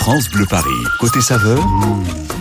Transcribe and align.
France 0.00 0.30
Bleu 0.30 0.46
Paris. 0.46 0.70
Côté 0.98 1.20
saveur, 1.20 1.62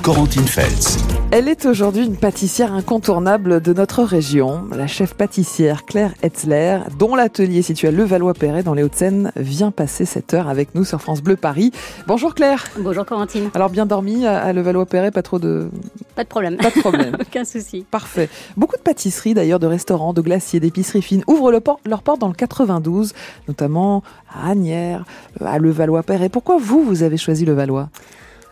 Corentine 0.03 0.47
Feltz. 0.47 0.97
Elle 1.32 1.47
est 1.47 1.66
aujourd'hui 1.66 2.05
une 2.05 2.16
pâtissière 2.16 2.74
incontournable 2.74 3.61
de 3.61 3.74
notre 3.74 4.03
région. 4.03 4.66
La 4.75 4.87
chef 4.87 5.14
pâtissière 5.14 5.85
Claire 5.85 6.14
Hetzler, 6.22 6.79
dont 6.98 7.16
l'atelier 7.16 7.61
situé 7.61 7.90
à 7.90 7.92
Levallois-Perret 7.92 8.64
dans 8.64 8.73
les 8.73 8.84
Hauts-de-Seine, 8.84 9.32
vient 9.36 9.71
passer 9.71 10.05
cette 10.05 10.34
heure 10.34 10.48
avec 10.48 10.75
nous 10.75 10.84
sur 10.84 11.02
France 11.02 11.21
Bleu 11.21 11.36
Paris. 11.36 11.71
Bonjour 12.07 12.36
Claire. 12.36 12.66
Bonjour 12.80 13.05
Corentine. 13.05 13.50
Alors 13.54 13.70
bien 13.70 13.86
dormi 13.86 14.25
à 14.25 14.54
Levallois-Perret, 14.54 15.12
pas 15.12 15.23
trop 15.23 15.39
de... 15.39 15.70
Pas 16.16 16.23
de 16.23 16.29
problème. 16.29 16.57
Pas 16.57 16.71
de 16.71 16.79
problème. 16.79 17.18
Aucun 17.21 17.43
souci. 17.43 17.86
Parfait. 17.89 18.29
Beaucoup 18.57 18.77
de 18.77 18.81
pâtisseries 18.81 19.34
d'ailleurs, 19.34 19.59
de 19.59 19.68
restaurants, 19.68 20.13
de 20.13 20.21
glaciers, 20.21 20.59
d'épiceries 20.59 21.02
fines 21.02 21.23
ouvrent 21.27 21.52
leur 21.52 22.04
porte 22.04 22.20
dans 22.20 22.27
le 22.27 22.34
92, 22.34 23.13
notamment 23.47 24.04
à 24.34 24.50
Agnières, 24.52 25.05
à 25.43 25.57
Levallois-Perret. 25.59 26.29
Pourquoi 26.29 26.57
vous, 26.57 26.84
vous 26.84 27.04
avez 27.04 27.18
choisi 27.18 27.45
Levallois? 27.45 27.89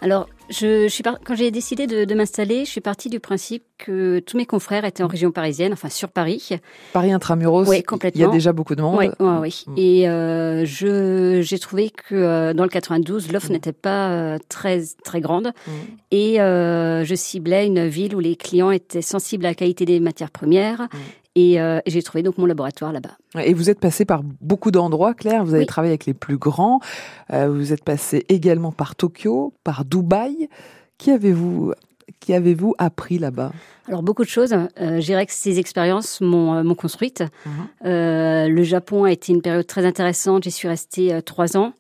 Alors, 0.02 0.28
je, 0.50 0.88
suis 0.88 1.04
quand 1.04 1.36
j'ai 1.36 1.52
décidé 1.52 1.88
de, 1.88 2.14
m'installer, 2.16 2.66
je 2.66 2.70
suis 2.70 2.82
partie 2.82 3.10
du 3.10 3.20
principe 3.20 3.64
que 3.78 4.20
tous 4.20 4.38
mes 4.38 4.46
confrères 4.46 4.86
étaient 4.86 5.04
en 5.04 5.08
région 5.08 5.32
parisienne, 5.32 5.74
enfin 5.74 5.90
sur 5.90 6.10
Paris. 6.10 6.50
Paris 6.94 7.12
intramuros. 7.12 7.68
Oui, 7.68 7.84
complètement. 7.84 8.20
Il 8.20 8.26
y 8.26 8.28
a 8.28 8.32
déjà 8.32 8.54
beaucoup 8.54 8.76
de 8.76 8.82
monde. 8.82 8.98
Oui, 8.98 9.10
oui. 9.20 9.64
Mm. 9.68 9.74
Et 9.78 10.10
euh, 10.10 10.66
je 10.66 11.42
j'ai 11.42 11.60
trouvé 11.60 11.90
que 11.90 12.16
euh, 12.16 12.54
dans 12.54 12.64
le 12.64 12.70
92, 12.70 13.32
l'offre 13.32 13.50
mm. 13.50 13.54
n'était 13.54 13.74
pas 13.74 14.10
euh, 14.10 14.38
très 14.50 14.82
très 15.04 15.22
grande, 15.22 15.48
mm. 15.68 15.72
et 16.12 16.36
je 16.38 17.14
ciblais 17.16 17.68
une 17.68 17.88
ville 17.88 18.16
où 18.16 18.20
les 18.20 18.36
clients 18.36 18.72
étaient 18.72 19.02
sensibles 19.02 19.46
à 19.46 19.50
la 19.50 19.56
qualité 19.56 19.86
des 19.86 20.00
matières 20.00 20.32
premières 20.32 20.88
et, 21.38 21.82
j'ai 21.86 22.04
trouvé 22.04 22.24
donc 22.24 22.38
mon 22.38 22.46
laboratoire 22.46 22.92
là-bas. 22.92 23.18
Et 23.42 23.54
vous 23.54 23.70
êtes 23.70 23.80
passé 23.80 24.06
par 24.06 24.24
beaucoup 24.42 24.72
d'endroits, 24.72 25.14
Claire. 25.14 25.46
Vous 25.46 25.54
avez 25.54 25.66
travaillé 25.66 25.92
avec 25.92 26.06
les 26.06 26.14
plus 26.14 26.38
grands. 26.38 26.80
vous 27.32 27.74
êtes 27.74 27.84
passé 27.84 28.26
également 28.30 28.72
par 28.72 28.96
Tokyo, 28.96 29.54
par 29.64 29.86
Dubaï. 29.86 30.50
Qui 30.98 31.12
avez-vous 31.12 31.74
qui 32.20 32.34
avez-vous 32.34 32.74
appris 32.78 33.20
là-bas? 33.20 33.52
Alors 33.88 34.04
beaucoup 34.04 34.24
de 34.24 34.30
choses. 34.30 34.54
Euh, 34.54 34.68
je 35.00 35.06
dirais 35.06 35.26
que 35.26 35.34
ces 35.34 35.60
expériences 35.60 36.22
m'ont 36.22 36.56
euh, 36.56 36.74
construite. 36.74 37.24
Mhm. 37.46 37.52
Euh, 37.86 38.48
le 38.48 38.64
Japon 38.64 39.04
a 39.04 39.12
été 39.12 39.32
une 39.32 39.42
période 39.42 39.66
très 39.66 39.86
intéressante. 39.86 40.44
J'y 40.44 40.52
suis 40.52 40.68
restée 40.68 41.14
euh, 41.14 41.22
trois 41.22 41.58
ans. 41.58 41.74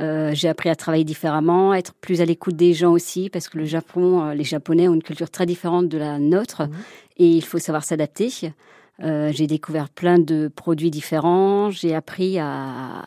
Euh, 0.00 0.30
j'ai 0.34 0.48
appris 0.48 0.68
à 0.68 0.76
travailler 0.76 1.04
différemment, 1.04 1.72
à 1.72 1.78
être 1.78 1.92
plus 1.94 2.20
à 2.20 2.24
l'écoute 2.24 2.54
des 2.54 2.72
gens 2.72 2.92
aussi, 2.92 3.30
parce 3.30 3.48
que 3.48 3.58
le 3.58 3.64
Japon, 3.64 4.30
les 4.30 4.44
Japonais 4.44 4.86
ont 4.86 4.94
une 4.94 5.02
culture 5.02 5.30
très 5.30 5.46
différente 5.46 5.88
de 5.88 5.98
la 5.98 6.20
nôtre, 6.20 6.62
mhm. 6.62 6.74
et 7.16 7.28
il 7.28 7.44
faut 7.44 7.58
savoir 7.58 7.82
s'adapter. 7.82 8.52
J'ai 9.00 9.46
découvert 9.46 9.88
plein 9.88 10.18
de 10.18 10.48
produits 10.48 10.90
différents. 10.90 11.70
J'ai 11.70 11.94
appris 11.94 12.38
à, 12.38 13.04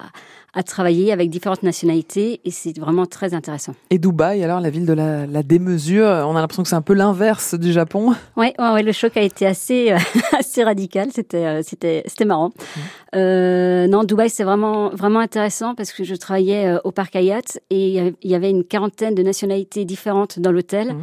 à 0.53 0.63
travailler 0.63 1.11
avec 1.11 1.29
différentes 1.29 1.63
nationalités 1.63 2.41
et 2.43 2.51
c'est 2.51 2.77
vraiment 2.77 3.05
très 3.05 3.33
intéressant. 3.33 3.73
Et 3.89 3.97
Dubaï, 3.97 4.43
alors 4.43 4.59
la 4.59 4.69
ville 4.69 4.85
de 4.85 4.93
la, 4.93 5.25
la 5.25 5.43
démesure, 5.43 6.05
on 6.05 6.35
a 6.35 6.41
l'impression 6.41 6.63
que 6.63 6.69
c'est 6.69 6.75
un 6.75 6.81
peu 6.81 6.93
l'inverse 6.93 7.55
du 7.55 7.71
Japon. 7.71 8.13
Oui, 8.35 8.47
ouais, 8.59 8.69
ouais, 8.71 8.83
le 8.83 8.91
choc 8.91 9.15
a 9.15 9.21
été 9.21 9.45
assez, 9.45 9.91
euh, 9.91 9.97
assez 10.37 10.63
radical, 10.63 11.09
c'était, 11.11 11.45
euh, 11.45 11.61
c'était, 11.63 12.03
c'était 12.05 12.25
marrant. 12.25 12.49
Mmh. 12.49 12.79
Euh, 13.15 13.87
non, 13.87 14.03
Dubaï, 14.03 14.29
c'est 14.29 14.43
vraiment, 14.43 14.89
vraiment 14.89 15.19
intéressant 15.19 15.73
parce 15.75 15.91
que 15.93 16.03
je 16.03 16.15
travaillais 16.15 16.75
au 16.83 16.91
parc 16.91 17.15
Hayat 17.15 17.59
et 17.69 18.13
il 18.21 18.31
y 18.31 18.35
avait 18.35 18.49
une 18.49 18.63
quarantaine 18.63 19.15
de 19.15 19.23
nationalités 19.23 19.85
différentes 19.85 20.39
dans 20.39 20.51
l'hôtel. 20.51 20.93
Mmh. 20.93 21.01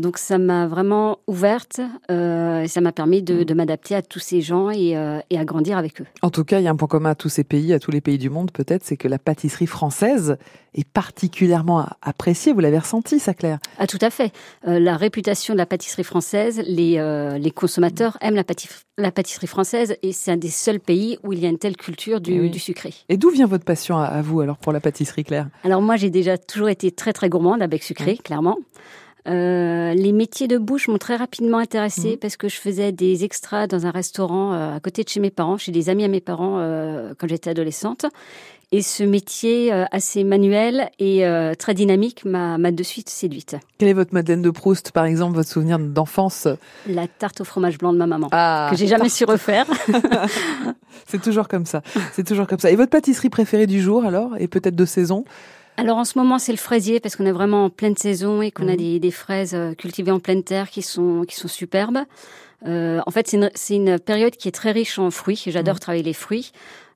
Donc 0.00 0.16
ça 0.16 0.38
m'a 0.38 0.66
vraiment 0.66 1.18
ouverte 1.26 1.80
euh, 2.10 2.62
et 2.62 2.68
ça 2.68 2.80
m'a 2.80 2.90
permis 2.92 3.22
de, 3.22 3.42
de 3.42 3.54
m'adapter 3.54 3.94
à 3.94 4.00
tous 4.00 4.18
ces 4.18 4.40
gens 4.40 4.70
et, 4.70 4.96
euh, 4.96 5.20
et, 5.28 5.38
à 5.38 5.44
grandir 5.44 5.76
avec 5.76 6.00
eux. 6.00 6.06
En 6.22 6.30
tout 6.30 6.42
cas, 6.42 6.58
il 6.58 6.64
y 6.64 6.68
a 6.68 6.70
un 6.70 6.76
point 6.76 6.88
commun 6.88 7.10
à 7.10 7.14
tous 7.14 7.28
ces 7.28 7.44
pays, 7.44 7.74
à 7.74 7.78
tous 7.78 7.90
les 7.90 8.00
pays 8.00 8.16
du 8.16 8.30
monde 8.30 8.50
peut-être, 8.50 8.82
c'est 8.90 8.96
que 8.96 9.06
la 9.06 9.20
pâtisserie 9.20 9.68
française 9.68 10.36
est 10.74 10.88
particulièrement 10.88 11.86
appréciée. 12.02 12.52
Vous 12.52 12.58
l'avez 12.58 12.78
ressenti, 12.78 13.20
ça, 13.20 13.34
Claire? 13.34 13.60
Ah, 13.78 13.86
tout 13.86 14.00
à 14.00 14.10
fait. 14.10 14.32
Euh, 14.66 14.80
la 14.80 14.96
réputation 14.96 15.54
de 15.54 15.58
la 15.58 15.66
pâtisserie 15.66 16.02
française, 16.02 16.60
les, 16.66 16.98
euh, 16.98 17.38
les 17.38 17.52
consommateurs 17.52 18.18
aiment 18.20 18.34
la, 18.34 18.42
pâtisserie, 18.42 18.82
la 18.98 19.12
pâtisserie 19.12 19.46
française 19.46 19.94
et 20.02 20.10
c'est 20.10 20.32
un 20.32 20.36
des 20.36 20.50
seuls 20.50 20.80
pays 20.80 21.18
où 21.22 21.32
il 21.32 21.38
y 21.38 21.46
a 21.46 21.50
une 21.50 21.58
telle 21.58 21.76
culture 21.76 22.20
du, 22.20 22.50
du 22.50 22.58
sucré. 22.58 22.92
Et 23.08 23.16
d'où 23.16 23.30
vient 23.30 23.46
votre 23.46 23.64
passion 23.64 23.96
à, 23.96 24.22
vous 24.22 24.40
alors 24.40 24.58
pour 24.58 24.72
la 24.72 24.80
pâtisserie, 24.80 25.22
Claire? 25.22 25.48
Alors 25.62 25.82
moi, 25.82 25.94
j'ai 25.94 26.10
déjà 26.10 26.36
toujours 26.36 26.68
été 26.68 26.90
très 26.90 27.12
très 27.12 27.28
gourmande 27.28 27.62
avec 27.62 27.84
sucré, 27.84 28.16
clairement. 28.16 28.58
Euh, 29.28 29.92
les 29.92 30.12
métiers 30.12 30.48
de 30.48 30.56
bouche 30.56 30.88
m'ont 30.88 30.98
très 30.98 31.16
rapidement 31.16 31.58
intéressée 31.58 32.12
mhm. 32.12 32.18
parce 32.18 32.36
que 32.36 32.48
je 32.48 32.56
faisais 32.56 32.90
des 32.92 33.24
extras 33.24 33.66
dans 33.66 33.86
un 33.86 33.90
restaurant 33.90 34.54
euh, 34.54 34.76
à 34.76 34.80
côté 34.80 35.04
de 35.04 35.08
chez 35.08 35.20
mes 35.20 35.30
parents, 35.30 35.58
chez 35.58 35.72
des 35.72 35.90
amis 35.90 36.04
à 36.04 36.08
mes 36.08 36.20
parents 36.20 36.58
euh, 36.58 37.12
quand 37.18 37.28
j'étais 37.28 37.50
adolescente. 37.50 38.06
Et 38.72 38.82
ce 38.82 39.02
métier 39.02 39.72
assez 39.90 40.22
manuel 40.22 40.90
et 41.00 41.24
très 41.58 41.74
dynamique 41.74 42.24
m'a 42.24 42.56
de 42.58 42.82
suite 42.84 43.08
séduite. 43.08 43.56
Quelle 43.78 43.88
est 43.88 43.94
votre 43.94 44.14
Madeleine 44.14 44.42
de 44.42 44.50
Proust, 44.50 44.92
par 44.92 45.06
exemple, 45.06 45.34
votre 45.34 45.48
souvenir 45.48 45.78
d'enfance? 45.78 46.46
La 46.86 47.08
tarte 47.08 47.40
au 47.40 47.44
fromage 47.44 47.78
blanc 47.78 47.92
de 47.92 47.98
ma 47.98 48.06
maman, 48.06 48.28
ah, 48.30 48.68
que 48.70 48.76
j'ai 48.76 48.86
jamais 48.86 49.08
su 49.08 49.24
refaire. 49.24 49.66
C'est 51.06 51.20
toujours 51.20 51.48
comme 51.48 51.66
ça. 51.66 51.82
C'est 52.12 52.26
toujours 52.26 52.46
comme 52.46 52.58
ça. 52.58 52.70
Et 52.70 52.76
votre 52.76 52.90
pâtisserie 52.90 53.30
préférée 53.30 53.66
du 53.66 53.80
jour, 53.80 54.04
alors, 54.04 54.36
et 54.38 54.48
peut-être 54.48 54.76
de 54.76 54.84
saison? 54.84 55.24
Alors 55.76 55.96
en 55.96 56.04
ce 56.04 56.18
moment 56.18 56.38
c'est 56.38 56.52
le 56.52 56.58
fraisier 56.58 57.00
parce 57.00 57.16
qu'on 57.16 57.24
est 57.24 57.32
vraiment 57.32 57.64
en 57.64 57.70
pleine 57.70 57.96
saison 57.96 58.42
et 58.42 58.50
qu'on 58.50 58.68
a 58.68 58.72
mhm. 58.72 58.98
des, 58.98 59.10
fraises 59.10 59.54
euh, 59.54 59.72
cultivées 59.72 60.10
en 60.10 60.20
pleine 60.20 60.42
terre 60.42 60.68
qui 60.68 60.82
sont 60.82 61.24
qui 61.26 61.36
sont 61.36 61.48
superbes. 61.48 62.00
Euh, 62.66 63.00
en 63.06 63.10
fait 63.10 63.28
c'est 63.28 63.38
une, 63.38 63.88
une, 63.88 63.98
période 63.98 64.36
qui 64.36 64.48
est 64.48 64.52
très 64.52 64.72
riche 64.72 64.98
en 64.98 65.10
fruits. 65.10 65.42
J'adore 65.46 65.76
mhm. 65.76 65.80
travailler 65.80 66.02
les 66.02 66.12
fruits. 66.12 66.52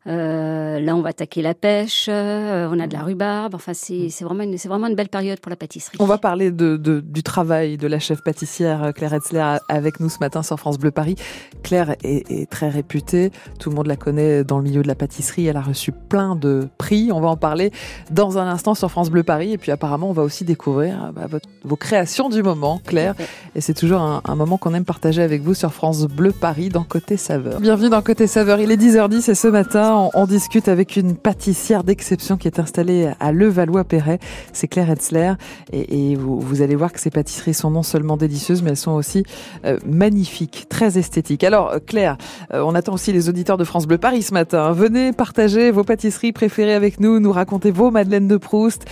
Euh, 0.06 0.80
là, 0.80 0.94
on 0.96 1.00
va 1.00 1.10
attaquer 1.10 1.40
la 1.40 1.54
pêche, 1.54 2.06
euh, 2.10 2.68
on 2.70 2.78
a 2.78 2.86
de 2.86 2.92
la 2.92 3.02
rhubarbe. 3.02 3.54
Enfin, 3.54 3.72
c'est 3.74 4.10
vraiment, 4.20 4.42
une, 4.42 4.56
vraiment 4.56 4.86
une 4.86 4.94
belle 4.94 5.08
période 5.08 5.40
pour 5.40 5.50
la 5.50 5.56
pâtisserie. 5.56 5.96
On 5.98 6.04
va 6.04 6.18
parler 6.18 6.50
de, 6.50 6.76
de, 6.76 7.00
du 7.00 7.22
travail 7.22 7.78
de 7.78 7.86
la 7.86 7.98
chef 7.98 8.22
pâtissière 8.22 8.84
euh, 8.84 8.92
Claire 8.92 9.14
Hetzler 9.14 9.58
avec 9.68 10.00
nous 10.00 10.08
ce 10.10 10.18
matin 10.18 10.42
sur 10.42 10.58
France 10.58 10.78
Bleu 10.78 10.90
Paris. 10.90 11.16
Claire 11.62 11.96
est, 12.02 12.30
est, 12.30 12.50
très 12.50 12.68
réputée, 12.68 13.30
tout 13.58 13.70
le 13.70 13.76
monde 13.76 13.86
la 13.86 13.96
connaît 13.96 14.44
dans 14.44 14.58
le 14.58 14.64
milieu 14.64 14.82
de 14.82 14.88
la 14.88 14.94
pâtisserie. 14.94 15.46
Elle 15.46 15.56
a 15.56 15.62
reçu 15.62 15.92
plein 15.92 16.36
de 16.36 16.68
prix. 16.76 17.10
On 17.10 17.20
va 17.20 17.28
en 17.28 17.36
parler 17.36 17.72
dans 18.10 18.36
un 18.36 18.46
instant 18.46 18.74
sur 18.74 18.90
France 18.90 19.10
Bleu 19.10 19.22
Paris. 19.22 19.52
Et 19.52 19.58
puis 19.58 19.72
apparemment, 19.72 20.10
on 20.10 20.12
va 20.12 20.22
aussi 20.22 20.44
découvrir 20.44 21.12
bah, 21.14 21.26
votre, 21.26 21.48
vos 21.64 21.76
créations 21.76 22.28
du 22.28 22.42
moment, 22.42 22.80
Claire. 22.84 23.14
Et 23.54 23.62
c'est 23.62 23.74
toujours 23.74 24.02
un, 24.02 24.20
un 24.26 24.34
moment 24.34 24.58
qu'on 24.58 24.74
aime 24.74 24.84
partager 24.84 25.22
avec 25.22 25.40
vous 25.42 25.54
sur 25.54 25.72
France 25.72 26.04
Bleu 26.04 26.32
Paris 26.32 26.68
dans 26.68 26.84
Côté 26.84 27.16
Saveur. 27.16 27.60
Bienvenue 27.60 27.88
dans 27.88 28.02
Côté 28.02 28.26
Saveur. 28.26 28.60
Il 28.60 28.70
est 28.70 28.76
10h10 28.76 29.30
et 29.30 29.34
ce 29.34 29.48
matin, 29.48 29.93
on, 29.94 30.26
discute 30.26 30.68
avec 30.68 30.96
une 30.96 31.16
pâtissière 31.16 31.84
d'exception 31.84 32.36
qui 32.36 32.48
est 32.48 32.58
installée 32.58 33.12
à 33.20 33.32
Levallois-Perret. 33.32 34.18
C'est 34.52 34.68
Claire 34.68 34.90
Hetzler. 34.90 35.34
Et, 35.72 36.16
vous, 36.16 36.62
allez 36.62 36.74
voir 36.74 36.92
que 36.92 37.00
ces 37.00 37.10
pâtisseries 37.10 37.54
sont 37.54 37.70
non 37.70 37.82
seulement 37.82 38.16
délicieuses, 38.16 38.62
mais 38.62 38.70
elles 38.70 38.76
sont 38.76 38.92
aussi 38.92 39.24
euh, 39.64 39.78
magnifiques, 39.86 40.66
très 40.68 40.98
esthétiques. 40.98 41.44
Alors, 41.44 41.70
euh, 41.70 41.78
Claire, 41.84 42.16
euh, 42.52 42.62
on 42.64 42.74
attend 42.74 42.94
aussi 42.94 43.12
les 43.12 43.28
auditeurs 43.28 43.56
de 43.56 43.64
France 43.64 43.86
Bleu 43.86 43.98
Paris 43.98 44.22
ce 44.22 44.34
matin. 44.34 44.72
Venez 44.72 45.12
partager 45.12 45.70
vos 45.70 45.84
pâtisseries 45.84 46.32
préférées 46.32 46.74
avec 46.74 47.00
nous, 47.00 47.20
nous 47.20 47.32
raconter 47.32 47.70
vos 47.70 47.90
madeleines 47.90 48.28
de 48.28 48.36
Proust, 48.36 48.84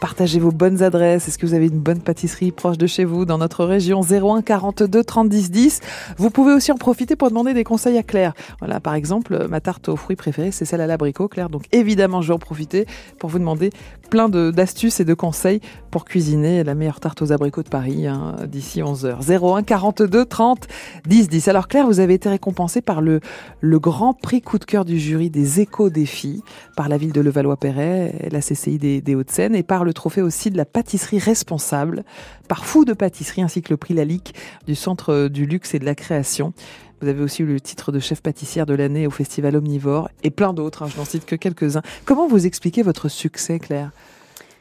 partagez 0.00 0.38
vos 0.38 0.52
bonnes 0.52 0.82
adresses. 0.82 1.28
Est-ce 1.28 1.38
que 1.38 1.46
vous 1.46 1.54
avez 1.54 1.66
une 1.66 1.80
bonne 1.80 2.00
pâtisserie 2.00 2.52
proche 2.52 2.78
de 2.78 2.86
chez 2.86 3.04
vous, 3.04 3.24
dans 3.24 3.38
notre 3.38 3.64
région? 3.64 4.00
01 4.02 4.42
42 4.42 5.04
30 5.04 5.28
10 5.28 5.50
10 5.50 5.80
Vous 6.16 6.30
pouvez 6.30 6.52
aussi 6.52 6.72
en 6.72 6.76
profiter 6.76 7.16
pour 7.16 7.28
demander 7.28 7.54
des 7.54 7.64
conseils 7.64 7.98
à 7.98 8.02
Claire. 8.02 8.34
Voilà, 8.60 8.80
par 8.80 8.94
exemple, 8.94 9.46
ma 9.48 9.60
tarte 9.60 9.88
aux 9.88 9.96
fruits 9.96 10.16
c'est 10.50 10.64
celle 10.64 10.80
à 10.80 10.86
l'abricot, 10.86 11.28
Claire. 11.28 11.48
Donc 11.48 11.64
évidemment, 11.72 12.22
je 12.22 12.28
vais 12.28 12.34
en 12.34 12.38
profiter 12.38 12.86
pour 13.18 13.30
vous 13.30 13.38
demander 13.38 13.70
plein 14.10 14.28
d'astuces 14.28 15.00
et 15.00 15.04
de 15.04 15.14
conseils 15.14 15.60
pour 15.90 16.04
cuisiner 16.04 16.64
la 16.64 16.74
meilleure 16.74 17.00
tarte 17.00 17.20
aux 17.22 17.32
abricots 17.32 17.62
de 17.62 17.68
Paris 17.68 18.06
hein, 18.06 18.36
d'ici 18.46 18.80
11h. 18.80 19.58
01 19.58 19.62
42 19.62 20.24
30 20.24 20.66
10 21.06 21.28
10. 21.28 21.48
Alors 21.48 21.68
Claire, 21.68 21.86
vous 21.86 22.00
avez 22.00 22.14
été 22.14 22.28
récompensée 22.28 22.80
par 22.80 23.00
le, 23.00 23.20
grand 23.62 24.14
prix 24.14 24.42
coup 24.42 24.58
de 24.58 24.64
cœur 24.64 24.84
du 24.84 24.98
jury 24.98 25.30
des 25.30 25.60
éco-défis 25.60 26.42
par 26.76 26.88
la 26.88 26.96
ville 26.96 27.12
de 27.12 27.20
Levallois-Perret, 27.20 28.28
la 28.30 28.40
CCI 28.40 28.78
des, 28.78 29.00
des 29.00 29.14
Hauts-de-Seine 29.14 29.54
et 29.54 29.62
par 29.62 29.84
le 29.84 29.92
trophée 29.92 30.22
aussi 30.22 30.50
de 30.50 30.56
la 30.56 30.64
pâtisserie 30.64 31.18
responsable 31.18 32.04
par 32.48 32.64
Fou 32.64 32.84
de 32.84 32.94
pâtisserie 32.94 33.42
ainsi 33.42 33.62
que 33.62 33.70
le 33.70 33.76
prix 33.76 33.94
Lalique 33.94 34.34
du 34.66 34.74
Centre 34.74 35.28
du 35.28 35.46
luxe 35.46 35.74
et 35.74 35.78
de 35.78 35.84
la 35.84 35.94
création. 35.94 36.52
Vous 37.00 37.08
avez 37.08 37.22
aussi 37.22 37.42
eu 37.42 37.46
le 37.46 37.60
titre 37.60 37.92
de 37.92 38.00
chef 38.00 38.22
pâtissière 38.22 38.66
de 38.66 38.74
l'année 38.74 39.06
au 39.06 39.10
Festival 39.10 39.56
Omnivore 39.56 40.08
et 40.22 40.30
plein 40.30 40.52
d'autres, 40.52 40.82
hein, 40.82 40.88
je 40.92 40.96
n'en 40.96 41.04
cite 41.04 41.24
que 41.26 41.36
quelques-uns. 41.36 41.82
Comment 42.04 42.26
vous 42.26 42.46
expliquez 42.46 42.82
votre 42.82 43.08
succès, 43.08 43.58
Claire? 43.58 43.90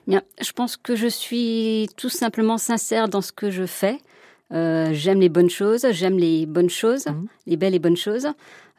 Bien, 0.07 0.21
je 0.41 0.51
pense 0.51 0.77
que 0.77 0.95
je 0.95 1.07
suis 1.07 1.89
tout 1.97 2.09
simplement 2.09 2.57
sincère 2.57 3.09
dans 3.09 3.21
ce 3.21 3.31
que 3.31 3.51
je 3.51 3.65
fais. 3.65 3.97
Euh, 4.53 4.89
j'aime 4.93 5.19
les 5.19 5.29
bonnes 5.29 5.49
choses, 5.49 5.85
j'aime 5.91 6.17
les 6.17 6.45
bonnes 6.45 6.69
choses, 6.69 7.07
mhm. 7.07 7.27
les 7.47 7.57
belles 7.57 7.75
et 7.75 7.79
bonnes 7.79 7.97
choses. 7.97 8.27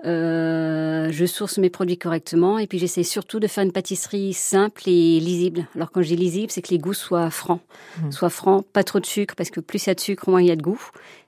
Euh, 0.05 1.09
je 1.11 1.27
source 1.27 1.59
mes 1.59 1.71
produits 1.71 1.99
correctement 1.99 2.59
et 2.59 2.69
puis 2.69 2.79
j'essaie 2.79 3.03
surtout 3.03 3.41
de 3.41 3.49
faire 3.49 3.65
une 3.65 3.73
pâtisserie 3.73 4.33
simple 4.33 4.83
et 4.87 5.19
lisible. 5.19 5.67
Alors 5.75 5.91
quand 5.91 6.03
je 6.03 6.09
dis 6.09 6.17
lisible, 6.17 6.53
c'est 6.53 6.63
que 6.63 6.71
les 6.71 6.79
goûts 6.79 6.95
soient 6.95 7.31
francs, 7.31 7.61
mhm. 8.03 8.13
soient 8.13 8.31
francs, 8.31 8.65
pas 8.73 8.85
trop 8.85 9.01
de 9.01 9.07
sucre 9.07 9.35
parce 9.37 9.51
que 9.51 9.61
plus 9.61 9.87
il 9.87 9.89
y 9.89 9.91
a 9.91 9.95
de 9.95 10.01
sucre, 10.01 10.31
moins 10.31 10.41
il 10.41 10.49
y 10.49 10.51
a 10.53 10.57
de 10.57 10.63
goût. 10.63 10.81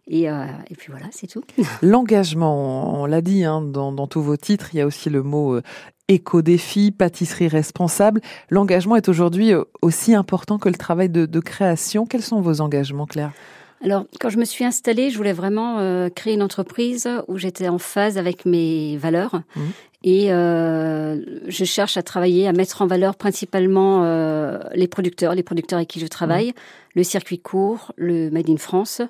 Et, 0.07 0.29
euh, 0.29 0.45
et 0.69 0.75
puis 0.75 0.89
voilà, 0.91 1.07
c'est 1.13 1.27
tout. 1.27 1.43
L'engagement, 1.83 3.01
on, 3.01 3.07
l'a 3.07 3.21
dit 3.21 3.45
hein, 3.45 3.61
dans, 3.61 3.93
dans, 3.93 4.07
tous 4.07 4.23
vos 4.23 4.37
titres, 4.37 4.71
il 4.73 4.79
y 4.79 4.81
a 4.81 4.87
aussi 4.87 5.09
le 5.09 5.23
mot 5.23 5.55
euh, 5.55 5.63
éco-défi, 6.09 6.91
pâtisserie 6.91 7.49
responsable. 7.49 8.21
L'engagement 8.51 8.97
est 8.97 9.09
aujourd'hui 9.09 9.53
aussi 9.83 10.15
important 10.15 10.59
que 10.59 10.69
le 10.69 10.75
travail 10.75 11.09
de, 11.09 11.41
création. 11.41 12.07
Quels 12.07 12.23
sont 12.23 12.41
vos 12.41 12.61
engagements, 12.61 13.07
Claire? 13.07 13.33
Alors, 13.83 14.05
quand 14.21 14.29
je 14.29 14.37
me 14.37 14.45
suis 14.45 14.65
installée, 14.65 15.09
je 15.11 15.17
voulais 15.17 15.33
vraiment 15.33 16.11
créer 16.15 16.35
une 16.35 16.43
entreprise 16.43 17.09
où 17.29 17.39
j'étais 17.39 17.69
en 17.69 17.79
phase 17.79 18.19
avec 18.19 18.45
mes 18.45 18.99
valeurs 18.99 19.43
mmh. 19.57 19.61
Et 20.03 20.33
euh, 20.33 21.21
je 21.47 21.65
cherche 21.65 21.97
à 21.99 22.03
travailler, 22.03 22.49
à 22.49 22.53
mettre 22.53 22.81
en 22.81 22.87
valeur 22.87 23.17
principalement 23.17 24.03
euh, 24.05 24.59
les 24.75 24.89
producteurs, 24.89 25.35
les 25.35 25.43
producteurs 25.43 25.77
avec 25.77 25.89
qui 25.89 26.01
je 26.01 26.07
travaille, 26.07 26.49
mmh. 26.49 26.55
le 26.95 27.05
circuit 27.05 27.39
court, 27.39 27.93
le 27.97 28.31
Made 28.31 28.49
in 28.49 28.57
France. 28.57 29.03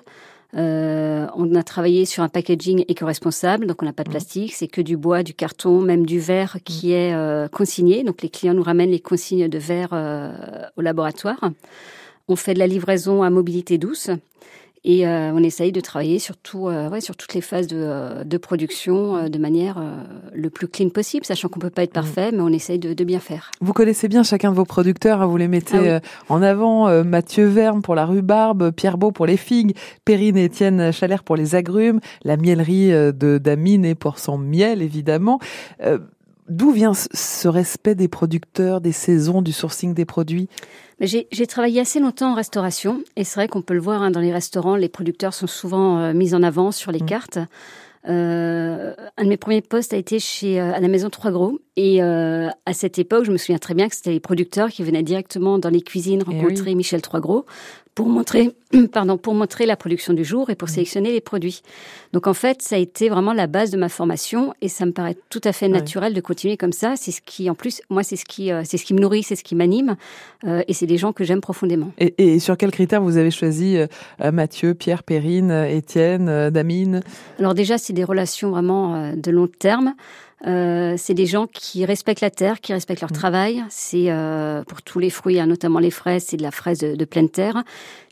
Euh, 0.57 1.27
on 1.33 1.55
a 1.55 1.63
travaillé 1.63 2.03
sur 2.03 2.23
un 2.23 2.27
packaging 2.27 2.83
éco-responsable, 2.89 3.67
donc 3.67 3.81
on 3.81 3.85
n'a 3.85 3.93
pas 3.93 4.03
de 4.03 4.09
mmh. 4.09 4.11
plastique, 4.11 4.53
c'est 4.53 4.67
que 4.67 4.81
du 4.81 4.97
bois, 4.97 5.23
du 5.23 5.33
carton, 5.33 5.79
même 5.79 6.05
du 6.05 6.19
verre 6.19 6.57
qui 6.65 6.91
est 6.91 7.13
euh, 7.13 7.47
consigné. 7.47 8.03
Donc 8.03 8.21
les 8.21 8.29
clients 8.29 8.53
nous 8.53 8.63
ramènent 8.63 8.91
les 8.91 8.99
consignes 8.99 9.47
de 9.47 9.57
verre 9.57 9.91
euh, 9.93 10.33
au 10.75 10.81
laboratoire. 10.81 11.39
On 12.27 12.35
fait 12.35 12.53
de 12.53 12.59
la 12.59 12.67
livraison 12.67 13.23
à 13.23 13.29
mobilité 13.29 13.77
douce. 13.77 14.09
Et 14.83 15.07
euh, 15.07 15.31
on 15.33 15.43
essaye 15.43 15.71
de 15.71 15.79
travailler 15.79 16.17
sur, 16.17 16.35
euh, 16.55 16.89
ouais, 16.89 17.01
sur 17.01 17.15
toutes 17.15 17.35
les 17.35 17.41
phases 17.41 17.67
de, 17.67 17.77
euh, 17.77 18.23
de 18.23 18.37
production 18.37 19.29
de 19.29 19.37
manière 19.37 19.81
le 20.33 20.49
plus 20.49 20.67
clean 20.67 20.89
possible, 20.89 21.25
sachant 21.25 21.49
qu'on 21.49 21.59
peut 21.59 21.69
pas 21.69 21.83
être 21.83 21.91
mm. 21.91 21.93
parfait, 21.93 22.31
mais 22.31 22.41
on 22.41 22.49
essaye 22.49 22.79
de, 22.79 22.93
de, 22.93 23.03
bien 23.03 23.19
faire. 23.19 23.51
Vous 23.61 23.73
connaissez 23.73 24.07
bien 24.07 24.23
chacun 24.23 24.51
de 24.51 24.55
vos 24.55 24.65
producteurs, 24.65 25.21
hein, 25.21 25.27
vous 25.27 25.37
les 25.37 25.47
mettez 25.47 25.89
ah 25.89 25.99
en 26.29 26.41
avant. 26.41 27.03
Mathieu 27.03 27.45
Verme 27.45 27.81
pour 27.81 27.95
la 27.95 28.05
rhubarbe, 28.05 28.71
Pierre 28.71 28.97
Beau 28.97 29.11
pour 29.11 29.25
les 29.25 29.37
figues, 29.37 29.75
Perrine 30.05 30.37
et 30.37 30.45
Étienne 30.45 30.91
Chalère 30.91 31.23
pour 31.23 31.35
les 31.35 31.55
agrumes, 31.55 31.99
la 32.23 32.37
miellerie 32.37 32.89
de 32.89 33.37
Damine 33.37 33.85
et 33.85 33.95
pour 33.95 34.17
son 34.17 34.37
miel, 34.37 34.81
évidemment. 34.81 35.39
D'où 36.49 36.71
vient 36.71 36.93
ce 36.93 37.47
respect 37.47 37.95
des 37.95 38.07
producteurs, 38.07 38.81
des 38.81 38.91
saisons, 38.91 39.41
du 39.41 39.51
sourcing 39.51 39.93
des 39.93 40.05
produits? 40.05 40.49
J'ai 40.99 41.47
travaillé 41.47 41.81
assez 41.81 41.99
longtemps 41.99 42.31
en 42.31 42.35
restauration 42.35 43.03
et 43.15 43.23
c'est 43.23 43.39
vrai 43.39 43.47
qu'on 43.47 43.61
peut 43.61 43.73
le 43.73 43.79
voir 43.79 44.01
hein, 44.03 44.11
dans 44.11 44.19
les 44.19 44.31
restaurants, 44.31 44.75
les 44.75 44.89
producteurs 44.89 45.33
sont 45.33 45.47
souvent 45.47 45.97
euh, 45.97 46.13
mis 46.13 46.35
en 46.35 46.43
avant 46.43 46.71
sur 46.71 46.91
les 46.91 47.01
mmh. 47.01 47.05
cartes. 47.05 47.39
Euh, 48.07 48.93
un 49.17 49.23
de 49.23 49.29
mes 49.29 49.37
premiers 49.37 49.61
postes 49.61 49.93
a 49.93 49.97
été 49.97 50.19
chez 50.19 50.59
euh, 50.59 50.73
à 50.73 50.79
la 50.79 50.87
maison 50.87 51.11
Trois 51.11 51.29
Gros 51.29 51.59
et 51.75 52.01
euh, 52.01 52.49
à 52.65 52.73
cette 52.73 52.97
époque, 52.97 53.25
je 53.25 53.31
me 53.31 53.37
souviens 53.37 53.59
très 53.59 53.75
bien 53.75 53.89
que 53.89 53.95
c'était 53.95 54.11
les 54.11 54.19
producteurs 54.19 54.69
qui 54.69 54.83
venaient 54.83 55.03
directement 55.03 55.59
dans 55.59 55.69
les 55.69 55.81
cuisines 55.81 56.23
eh 56.27 56.31
rencontrer 56.31 56.73
Michel 56.73 57.03
Trois 57.03 57.19
Gros 57.19 57.45
pour 57.95 58.07
montrer, 58.07 58.51
pardon, 58.91 59.17
pour 59.17 59.33
montrer 59.33 59.65
la 59.65 59.75
production 59.75 60.13
du 60.13 60.23
jour 60.23 60.49
et 60.49 60.55
pour 60.55 60.67
mm. 60.67 60.71
sélectionner 60.71 61.11
les 61.11 61.21
produits. 61.21 61.61
Donc 62.13 62.27
en 62.27 62.33
fait, 62.33 62.61
ça 62.61 62.75
a 62.75 62.79
été 62.79 63.09
vraiment 63.09 63.33
la 63.33 63.47
base 63.47 63.71
de 63.71 63.77
ma 63.77 63.89
formation 63.89 64.53
et 64.61 64.69
ça 64.69 64.85
me 64.85 64.91
paraît 64.91 65.17
tout 65.29 65.41
à 65.43 65.51
fait 65.51 65.67
naturel 65.67 66.13
de 66.13 66.21
continuer 66.21 66.57
comme 66.57 66.71
ça. 66.71 66.95
C'est 66.95 67.11
ce 67.11 67.21
qui, 67.21 67.49
en 67.49 67.55
plus, 67.55 67.81
moi, 67.89 68.03
c'est 68.03 68.15
ce 68.15 68.25
qui, 68.25 68.51
euh, 68.51 68.61
c'est 68.65 68.77
ce 68.77 68.85
qui 68.85 68.93
me 68.93 68.99
nourrit, 68.99 69.23
c'est 69.23 69.35
ce 69.35 69.43
qui 69.43 69.55
m'anime 69.55 69.95
euh, 70.45 70.63
et 70.67 70.73
c'est 70.73 70.87
des 70.87 70.97
gens 70.97 71.13
que 71.13 71.23
j'aime 71.23 71.41
profondément. 71.41 71.91
Et, 71.97 72.13
et, 72.17 72.39
sur 72.39 72.57
quels 72.57 72.71
critères 72.71 73.01
vous 73.01 73.17
avez 73.17 73.31
choisi 73.31 73.77
euh, 73.77 74.31
Mathieu, 74.31 74.73
Pierre, 74.73 75.03
Perrine, 75.03 75.51
Étienne, 75.51 76.49
Damine? 76.49 77.01
Alors 77.39 77.53
déjà, 77.53 77.77
c'est 77.77 77.93
des 77.93 78.03
relations 78.03 78.51
vraiment 78.51 79.13
de 79.15 79.31
long 79.31 79.47
terme. 79.47 79.95
Euh, 80.47 80.95
c'est 80.97 81.13
des 81.13 81.25
gens 81.27 81.47
qui 81.47 81.85
respectent 81.85 82.21
la 82.21 82.31
terre, 82.31 82.61
qui 82.61 82.73
respectent 82.73 83.01
leur 83.01 83.11
mmh. 83.11 83.15
travail. 83.15 83.63
C'est 83.69 84.05
euh, 84.09 84.63
pour 84.63 84.81
tous 84.81 84.99
les 84.99 85.09
fruits, 85.09 85.39
hein, 85.39 85.45
notamment 85.45 85.79
les 85.79 85.91
fraises, 85.91 86.25
c'est 86.27 86.37
de 86.37 86.43
la 86.43 86.51
fraise 86.51 86.79
de, 86.79 87.05
pleine 87.05 87.29
terre. 87.29 87.63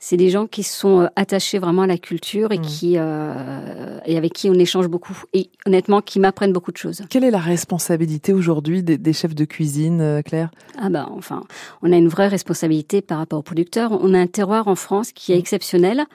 C'est 0.01 0.17
des 0.17 0.29
gens 0.29 0.47
qui 0.47 0.63
sont 0.63 1.01
euh, 1.01 1.07
attachés 1.15 1.59
vraiment 1.59 1.83
à 1.83 1.87
la 1.87 1.97
culture 1.97 2.51
et 2.51 2.57
mmh. 2.57 2.61
qui 2.61 2.95
et 2.95 4.17
avec 4.17 4.33
qui 4.33 4.49
on 4.49 4.53
échange 4.55 4.87
beaucoup 4.87 5.17
et 5.33 5.49
honnêtement 5.65 6.01
qui 6.01 6.19
m'apprennent 6.19 6.53
beaucoup 6.53 6.71
de 6.71 6.77
choses. 6.77 7.03
Quelle 7.09 7.23
est 7.23 7.31
la 7.31 7.39
responsabilité 7.39 8.33
aujourd'hui 8.33 8.83
des, 8.83 9.13
chefs 9.13 9.35
de 9.35 9.45
cuisine, 9.45 10.21
Claire? 10.25 10.49
Ah 10.77 10.89
ben 10.89 11.07
enfin, 11.11 11.43
on 11.81 11.91
a 11.91 11.97
une 11.97 12.07
vraie 12.07 12.27
responsabilité 12.27 13.01
par 13.01 13.17
rapport 13.17 13.39
aux 13.39 13.43
producteurs. 13.43 13.91
On 13.91 14.13
a 14.13 14.19
un 14.19 14.27
terroir 14.27 14.67
en 14.67 14.75
France 14.75 15.11
qui 15.11 15.31
est 15.31 15.35
mmh. 15.35 15.39
exceptionnel. 15.39 16.05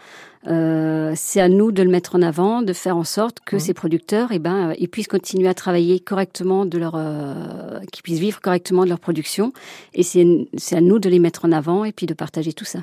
Euh, 0.46 1.12
c'est 1.16 1.40
à 1.40 1.48
nous 1.48 1.72
de 1.72 1.82
le 1.82 1.90
mettre 1.90 2.16
en 2.16 2.22
avant, 2.22 2.62
de 2.62 2.72
faire 2.72 2.96
en 2.96 3.04
sorte 3.04 3.38
que 3.40 3.56
mmh. 3.56 3.60
ces 3.60 3.74
producteurs, 3.74 4.28
eh 4.32 4.38
ben, 4.38 4.70
euh, 4.70 4.74
ils 4.78 4.88
puissent 4.88 5.08
continuer 5.08 5.48
à 5.48 5.54
travailler 5.54 6.00
correctement 6.00 6.66
de 6.66 6.78
leur, 6.78 6.94
euh, 6.96 7.80
qu'ils 7.92 8.02
puissent 8.02 8.18
vivre 8.18 8.40
correctement 8.40 8.84
de 8.84 8.90
leur 8.90 9.00
production. 9.00 9.52
Et 9.94 10.02
c'est, 10.02 10.26
c'est 10.56 10.76
à 10.76 10.80
nous 10.80 10.98
de 10.98 11.08
les 11.08 11.18
mettre 11.18 11.44
en 11.44 11.52
avant 11.52 11.84
et 11.84 11.92
puis 11.92 12.06
de 12.06 12.14
partager 12.14 12.52
tout 12.52 12.66
ça. 12.66 12.80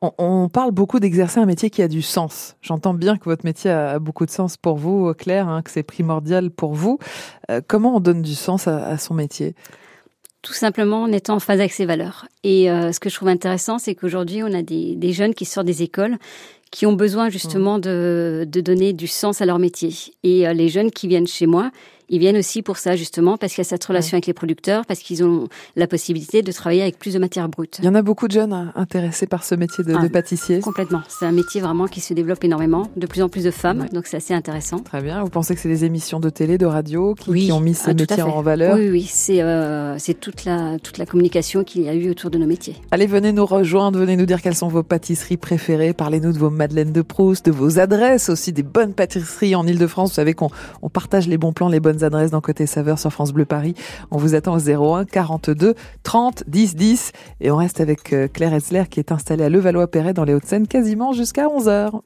On, 0.00 0.48
parle 0.48 0.70
beaucoup 0.70 1.00
d'exercer 1.00 1.40
un 1.40 1.46
métier 1.46 1.70
qui 1.70 1.82
a 1.82 1.88
du 1.88 2.02
sens. 2.02 2.54
J'entends 2.62 2.94
bien 2.94 3.16
que 3.16 3.24
votre 3.24 3.44
métier 3.44 3.70
a 3.70 3.98
beaucoup 3.98 4.26
de 4.26 4.30
sens 4.30 4.56
pour 4.56 4.76
vous, 4.76 5.12
Claire, 5.14 5.48
hein, 5.48 5.62
que 5.62 5.70
c'est 5.70 5.82
primordial 5.82 6.50
pour 6.50 6.74
vous. 6.74 6.98
comment 7.66 7.96
on 7.96 8.00
donne 8.00 8.22
du 8.22 8.34
sens 8.36 8.68
à, 8.68 8.96
son 8.96 9.14
métier? 9.14 9.56
Tout 10.42 10.52
simplement 10.52 11.02
en 11.02 11.10
étant 11.10 11.34
en 11.34 11.40
phase 11.40 11.58
avec 11.58 11.72
ses 11.72 11.84
valeurs. 11.84 12.26
Et 12.44 12.66
ce 12.66 13.00
que 13.00 13.10
je 13.10 13.16
trouve 13.16 13.28
intéressant, 13.28 13.80
c'est 13.80 13.96
qu'aujourd'hui, 13.96 14.44
on 14.44 14.54
a 14.54 14.62
des, 14.62 14.94
des, 14.94 15.12
jeunes 15.12 15.34
qui 15.34 15.44
sortent 15.44 15.66
des 15.66 15.82
écoles 15.82 16.16
qui 16.70 16.86
ont 16.86 16.92
besoin 16.92 17.30
justement 17.30 17.78
de, 17.78 18.46
de 18.46 18.60
donner 18.60 18.92
du 18.92 19.06
sens 19.06 19.40
à 19.40 19.46
leur 19.46 19.58
métier. 19.58 19.92
Et 20.22 20.46
euh, 20.46 20.52
les 20.52 20.68
jeunes 20.68 20.90
qui 20.90 21.08
viennent 21.08 21.26
chez 21.26 21.46
moi, 21.46 21.70
ils 22.08 22.18
viennent 22.18 22.36
aussi 22.36 22.62
pour 22.62 22.78
ça, 22.78 22.96
justement, 22.96 23.36
parce 23.36 23.52
qu'il 23.52 23.62
y 23.62 23.66
a 23.66 23.68
cette 23.68 23.84
relation 23.84 24.14
avec 24.14 24.26
les 24.26 24.32
producteurs, 24.32 24.86
parce 24.86 25.00
qu'ils 25.00 25.24
ont 25.24 25.48
la 25.76 25.86
possibilité 25.86 26.42
de 26.42 26.52
travailler 26.52 26.82
avec 26.82 26.98
plus 26.98 27.14
de 27.14 27.18
matière 27.18 27.48
brute. 27.48 27.78
Il 27.80 27.84
y 27.84 27.88
en 27.88 27.94
a 27.94 28.02
beaucoup 28.02 28.28
de 28.28 28.32
jeunes 28.32 28.52
hein, 28.52 28.72
intéressés 28.74 29.26
par 29.26 29.44
ce 29.44 29.54
métier 29.54 29.84
de, 29.84 29.94
ah, 29.94 30.08
pâtissier 30.08 30.60
Complètement. 30.60 31.02
C'est 31.08 31.26
un 31.26 31.32
métier 31.32 31.60
vraiment 31.60 31.86
qui 31.86 32.00
se 32.00 32.14
développe 32.14 32.42
énormément, 32.44 32.88
de 32.96 33.06
plus 33.06 33.22
en 33.22 33.28
plus 33.28 33.44
de 33.44 33.50
femmes, 33.50 33.86
donc 33.92 34.06
c'est 34.06 34.16
assez 34.16 34.34
intéressant. 34.34 34.78
Très 34.78 35.02
bien. 35.02 35.22
Vous 35.22 35.30
pensez 35.30 35.54
que 35.54 35.60
c'est 35.60 35.68
les 35.68 35.84
émissions 35.84 36.20
de 36.20 36.30
télé, 36.30 36.58
de 36.58 36.66
radio 36.66 37.14
qui, 37.14 37.52
ont 37.52 37.60
mis 37.60 37.74
ce 37.74 37.90
ah, 37.90 37.94
métier 37.94 38.22
en 38.22 38.42
valeur? 38.42 38.76
Oui, 38.76 38.88
oui. 38.88 39.08
C'est 39.08 39.42
euh, 39.42 39.96
toute, 40.20 40.44
la, 40.44 40.78
toute 40.78 40.98
la 40.98 41.06
communication 41.06 41.64
qu'il 41.64 41.82
y 41.82 41.88
a 41.88 41.94
eu 41.94 42.10
autour 42.10 42.30
de 42.30 42.38
nos 42.38 42.46
métiers. 42.46 42.76
Allez, 42.90 43.06
venez 43.06 43.32
nous 43.32 43.46
rejoindre, 43.46 43.98
venez 43.98 44.16
nous 44.16 44.26
dire 44.26 44.42
quelles 44.42 44.54
sont 44.54 44.68
vos 44.68 44.82
pâtisseries 44.82 45.36
préférées. 45.36 45.92
Parlez-nous 45.92 46.32
de 46.32 46.38
vos 46.38 46.50
madeleines 46.50 46.92
de 46.92 47.02
Proust, 47.02 47.46
de 47.46 47.50
vos 47.50 47.78
adresses 47.78 48.28
aussi, 48.28 48.52
des 48.52 48.62
bonnes 48.62 48.94
pâtisseries 48.94 49.54
en 49.54 49.66
Ile-de-France. 49.66 50.10
Vous 50.10 50.16
savez 50.16 50.34
qu'on 50.34 50.50
on 50.82 50.88
partage 50.88 51.28
les 51.28 51.38
bons 51.38 51.52
plans, 51.52 51.68
les 51.68 51.80
bonnes 51.80 51.97
adresses 52.04 52.30
dans 52.30 52.40
Côté 52.40 52.66
saveurs 52.66 52.98
sur 52.98 53.12
France 53.12 53.32
Bleu 53.32 53.44
Paris. 53.44 53.74
On 54.10 54.18
vous 54.18 54.34
attend 54.34 54.54
au 54.54 54.58
01 54.60 55.04
42 55.04 55.74
30 56.02 56.44
10 56.46 56.76
10 56.76 57.12
et 57.40 57.50
on 57.50 57.56
reste 57.56 57.80
avec 57.80 58.12
euh, 58.12 58.28
Claire 58.28 58.54
Etzler 58.54 58.84
qui 58.90 59.00
est 59.00 59.12
installée 59.12 59.44
à 59.44 59.48
Levallois-Perret 59.48 60.14
dans 60.14 60.24
les 60.24 60.34
Hauts-de-Seine 60.34 60.66
quasiment 60.66 61.12
jusqu'à 61.12 61.46
11h. 61.46 62.00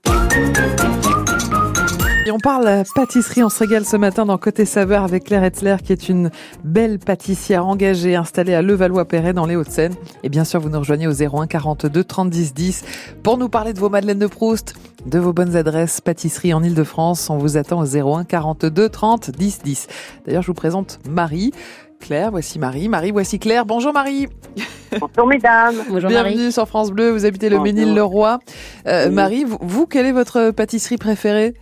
Et 2.25 2.31
on 2.31 2.39
parle 2.39 2.85
pâtisserie, 2.95 3.43
on 3.43 3.49
se 3.49 3.59
régale 3.59 3.85
ce 3.85 3.97
matin 3.97 4.25
dans 4.25 4.39
Côté 4.39 4.65
Saveur 4.65 5.03
avec 5.03 5.25
Claire 5.25 5.43
Etzler 5.43 5.77
qui 5.85 5.93
est 5.93 6.09
une 6.09 6.31
belle 6.63 7.01
pâtissière 7.01 7.67
engagée 7.67 8.15
installée 8.15 8.55
à 8.55 8.63
Levallois-Perret 8.63 9.33
dans 9.33 9.45
les 9.45 9.57
Hauts-de-Seine. 9.57 9.95
Et 10.23 10.29
bien 10.29 10.45
sûr, 10.45 10.61
vous 10.61 10.69
nous 10.69 10.79
rejoignez 10.79 11.09
au 11.09 11.13
01 11.13 11.49
42 11.49 12.05
30 12.05 12.31
10 12.31 12.55
10 12.55 12.85
pour 13.25 13.39
nous 13.39 13.49
parler 13.49 13.73
de 13.73 13.81
vos 13.81 13.89
madeleines 13.89 14.21
de 14.21 14.29
Proust, 14.29 14.75
de 15.05 15.19
vos 15.19 15.33
bonnes 15.33 15.57
adresses 15.57 16.01
pâtisserie 16.01 16.55
en 16.55 16.63
Ile-de-France. 16.63 17.29
On 17.29 17.39
vous 17.39 17.57
attend 17.57 17.81
au 17.81 17.87
01 17.97 18.23
42 18.23 18.89
30 18.89 19.33
10 19.33 19.63
10. 19.65 19.87
D'ailleurs, 20.25 20.43
je 20.43 20.47
vous 20.47 20.55
présente 20.55 21.01
Marie. 21.11 21.51
Claire, 21.99 22.31
voici 22.31 22.61
Marie. 22.61 22.89
Marie, 22.89 23.11
voici 23.11 23.41
Claire. 23.41 23.67
Bonjour 23.67 23.93
Marie. 23.93 24.29
Bonjour 25.01 25.27
mesdames. 25.27 25.75
Bonjour 25.89 26.09
Bienvenue 26.09 26.53
sur 26.53 26.69
France 26.69 26.93
Bleu. 26.93 27.11
Vous 27.11 27.25
habitez 27.25 27.49
le 27.49 27.59
Ménil-le-Roi. 27.59 28.39
Euh, 28.87 29.11
Marie, 29.11 29.45
vous, 29.45 29.87
quelle 29.87 30.07
est 30.07 30.13
votre 30.13 30.51
pâtisserie 30.51 30.99
préférée? 30.99 31.55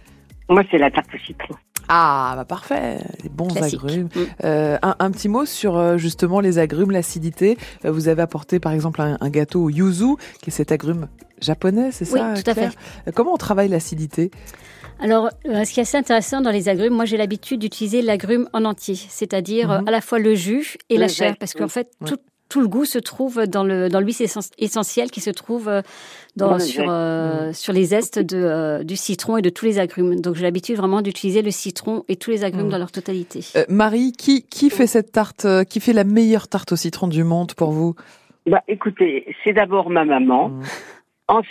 Moi, 0.51 0.63
c'est 0.71 0.79
la 0.79 0.91
tarte 0.91 1.09
au 1.15 1.19
citron. 1.19 1.55
Ah, 1.93 2.35
bah 2.37 2.45
parfait, 2.45 2.99
les 3.23 3.29
bons 3.29 3.57
agrumes. 3.61 4.09
Mm. 4.15 4.21
Euh, 4.45 4.79
un, 4.81 5.11
petit 5.11 5.29
mot 5.29 5.45
sur 5.45 5.77
euh, 5.77 5.97
justement 5.97 6.39
les 6.39 6.59
agrumes, 6.59 6.93
l'acidité. 6.93 7.59
Euh, 7.85 7.91
vous 7.91 8.07
avez 8.07 8.23
apporté 8.23 8.61
par 8.61 8.73
exemple 8.73 9.01
un, 9.01 9.31
gâteau 9.31 9.65
au 9.65 9.71
yuzu, 9.71 10.15
qui 10.41 10.51
est 10.51 10.53
cet 10.53 10.71
agrume 10.71 11.09
japonais, 11.41 11.91
c'est 11.91 12.05
ça 12.05 12.33
Oui, 12.35 12.43
tout 12.43 12.49
à 12.49 12.55
fait. 12.55 12.71
Comment 13.15 13.35
on 13.35 13.39
travaille 13.39 13.69
l'acidité? 13.69 14.31
Alors, 15.01 15.31
ce 15.45 15.73
qui 15.73 15.81
est 15.81 15.83
assez 15.83 15.97
intéressant 15.97 16.43
dans 16.43 16.51
les 16.51 16.69
agrumes, 16.69 16.95
moi 16.95 17.07
j'ai 17.07 17.17
l'habitude 17.17 17.59
d'utiliser 17.59 18.03
l'agrume 18.03 18.49
en 18.53 18.67
entier, 18.67 18.95
c'est-à-dire 18.95 19.69
mhm. 19.69 19.89
à 19.89 19.91
la 19.91 20.01
fois 20.01 20.21
le 20.21 20.37
jus 20.37 20.77
et 20.91 20.97
la 20.97 21.09
chair, 21.09 21.37
parce 21.41 21.55
qu'en 21.55 21.69
fait, 21.69 21.91
tout, 22.07 22.19
tout 22.51 22.61
le 22.61 22.69
goût 22.69 22.85
se 22.85 22.99
trouve 22.99 23.47
dans 23.47 23.65
le 23.65 23.89
dans 23.89 24.01
l'huile 24.01 24.27
essentielle 24.59 25.11
qui 25.11 25.21
se 25.21 25.31
trouve 25.31 25.69
euh, 25.69 25.83
dans, 26.37 26.59
sur 26.59 26.85
euh, 26.89 27.53
sur 27.53 27.73
les 27.73 27.85
zestes 27.85 28.19
de, 28.19 28.37
euh, 28.37 28.83
du 28.83 28.97
citron 28.97 29.39
et 29.39 29.43
de 29.43 29.49
tous 29.49 29.65
les 29.65 29.79
agrumes. 29.79 30.21
Donc 30.21 30.35
j'ai 30.35 30.43
l'habitude 30.43 30.77
vraiment 30.77 31.01
d'utiliser 31.01 31.41
le 31.41 31.53
citron 31.53 32.05
et 32.09 32.17
tous 32.17 32.31
les 32.31 32.45
agrumes 32.45 32.67
mm. 32.67 32.71
dans 32.71 32.79
leur 32.79 32.93
totalité. 32.93 33.41
Marie, 33.69 34.13
qui 34.13 34.43
qui 34.43 34.69
fait 34.69 34.89
cette 34.89 35.13
tarte 35.13 35.47
Qui 35.71 35.81
fait 35.81 35.93
la 35.93 36.05
meilleure 36.05 36.49
tarte 36.49 36.73
au 36.73 36.77
citron 36.77 37.09
du 37.09 37.25
monde 37.25 37.55
pour 37.55 37.71
vous? 37.71 37.95
Bah 38.47 38.63
écoutez, 38.67 39.27
c'est 39.45 39.53
d'abord 39.53 39.89
ma 39.89 40.05
maman. 40.05 40.49
Mm. 40.49 40.63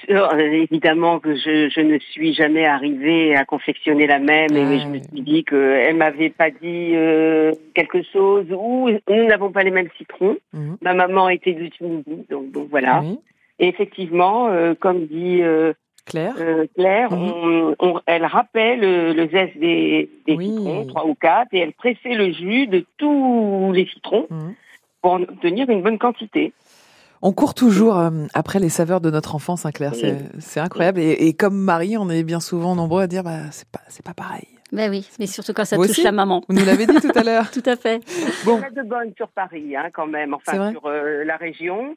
Euh, 0.09 0.51
évidemment 0.51 1.19
que 1.19 1.35
je, 1.35 1.69
je, 1.69 1.79
ne 1.79 1.99
suis 1.99 2.33
jamais 2.33 2.65
arrivée 2.65 3.35
à 3.35 3.45
confectionner 3.45 4.07
la 4.07 4.19
même, 4.19 4.51
et 4.51 4.79
je 4.79 4.87
me 4.87 4.99
suis 4.99 5.21
dit 5.21 5.43
qu'elle 5.45 5.95
m'avait 5.95 6.29
pas 6.29 6.49
dit 6.49 6.91
euh, 6.95 7.53
quelque 7.73 8.01
chose 8.03 8.45
ou 8.51 8.89
nous 9.09 9.25
n'avons 9.25 9.51
pas 9.51 9.63
les 9.63 9.71
mêmes 9.71 9.89
citrons. 9.97 10.37
Mhm. 10.53 10.77
Ma 10.81 10.93
maman 10.93 11.29
était 11.29 11.53
du 11.53 11.69
Tunisie, 11.69 12.25
donc, 12.29 12.51
donc 12.51 12.67
voilà. 12.69 13.03
Et 13.59 13.67
effectivement, 13.67 14.49
euh, 14.49 14.73
comme 14.77 15.05
dit 15.05 15.41
Claire, 16.05 16.35
Claire 16.75 17.11
mhm. 17.11 17.75
elle 18.05 18.25
rappelle 18.25 18.81
le, 19.15 19.29
zeste 19.29 19.57
des, 19.57 20.09
citrons, 20.27 20.85
trois 20.87 21.05
ou 21.05 21.15
quatre, 21.15 21.53
et 21.53 21.59
elle 21.59 21.73
pressait 21.73 22.15
le 22.15 22.33
jus 22.33 22.67
de 22.67 22.85
tous 22.97 23.71
les 23.73 23.85
citrons 23.85 24.27
mhm. 24.29 24.55
pour 25.01 25.13
en 25.13 25.21
obtenir 25.21 25.69
une 25.69 25.81
bonne 25.83 25.99
quantité. 25.99 26.51
On 27.21 27.33
court 27.33 27.53
toujours 27.53 27.99
euh, 27.99 28.09
après 28.33 28.59
les 28.59 28.69
saveurs 28.69 29.01
de 29.01 29.09
notre 29.09 29.35
enfance, 29.35 29.65
hein, 29.65 29.71
Claire. 29.71 29.93
C'est 30.39 30.59
incroyable. 30.59 30.99
Et, 30.99 31.33
comme 31.33 31.57
Marie, 31.57 31.97
on 31.97 32.09
est 32.09 32.23
bien 32.23 32.39
souvent 32.39 32.75
nombreux 32.75 33.01
à 33.01 33.07
dire, 33.07 33.23
bah, 33.23 33.51
c'est 33.51 33.67
pas, 33.67 33.81
c'est 33.89 34.05
pas 34.05 34.13
pareil. 34.13 34.47
Ben 34.71 34.91
oui, 34.91 35.09
mais 35.17 35.25
surtout 35.25 35.53
quand 35.53 35.65
ça 35.65 35.77
touche 35.77 36.03
la 36.03 36.11
maman. 36.11 36.43
Vous 36.47 36.55
nous 36.55 36.63
l'avez 36.63 36.85
dit 36.85 37.01
tout 37.01 37.11
à 37.15 37.23
l'heure. 37.23 37.49
tout 37.53 37.63
à 37.65 37.75
fait. 37.75 38.01
Bon. 38.45 38.57
Il 38.57 38.61
y 38.61 38.79
a 38.79 38.83
de 38.83 38.87
bonnes 38.87 39.13
sur 39.17 39.27
Paris, 39.29 39.75
hein, 39.75 39.89
quand 39.91 40.05
même, 40.05 40.35
enfin 40.35 40.71
sur 40.71 40.85
euh, 40.85 41.23
la 41.23 41.37
région. 41.37 41.95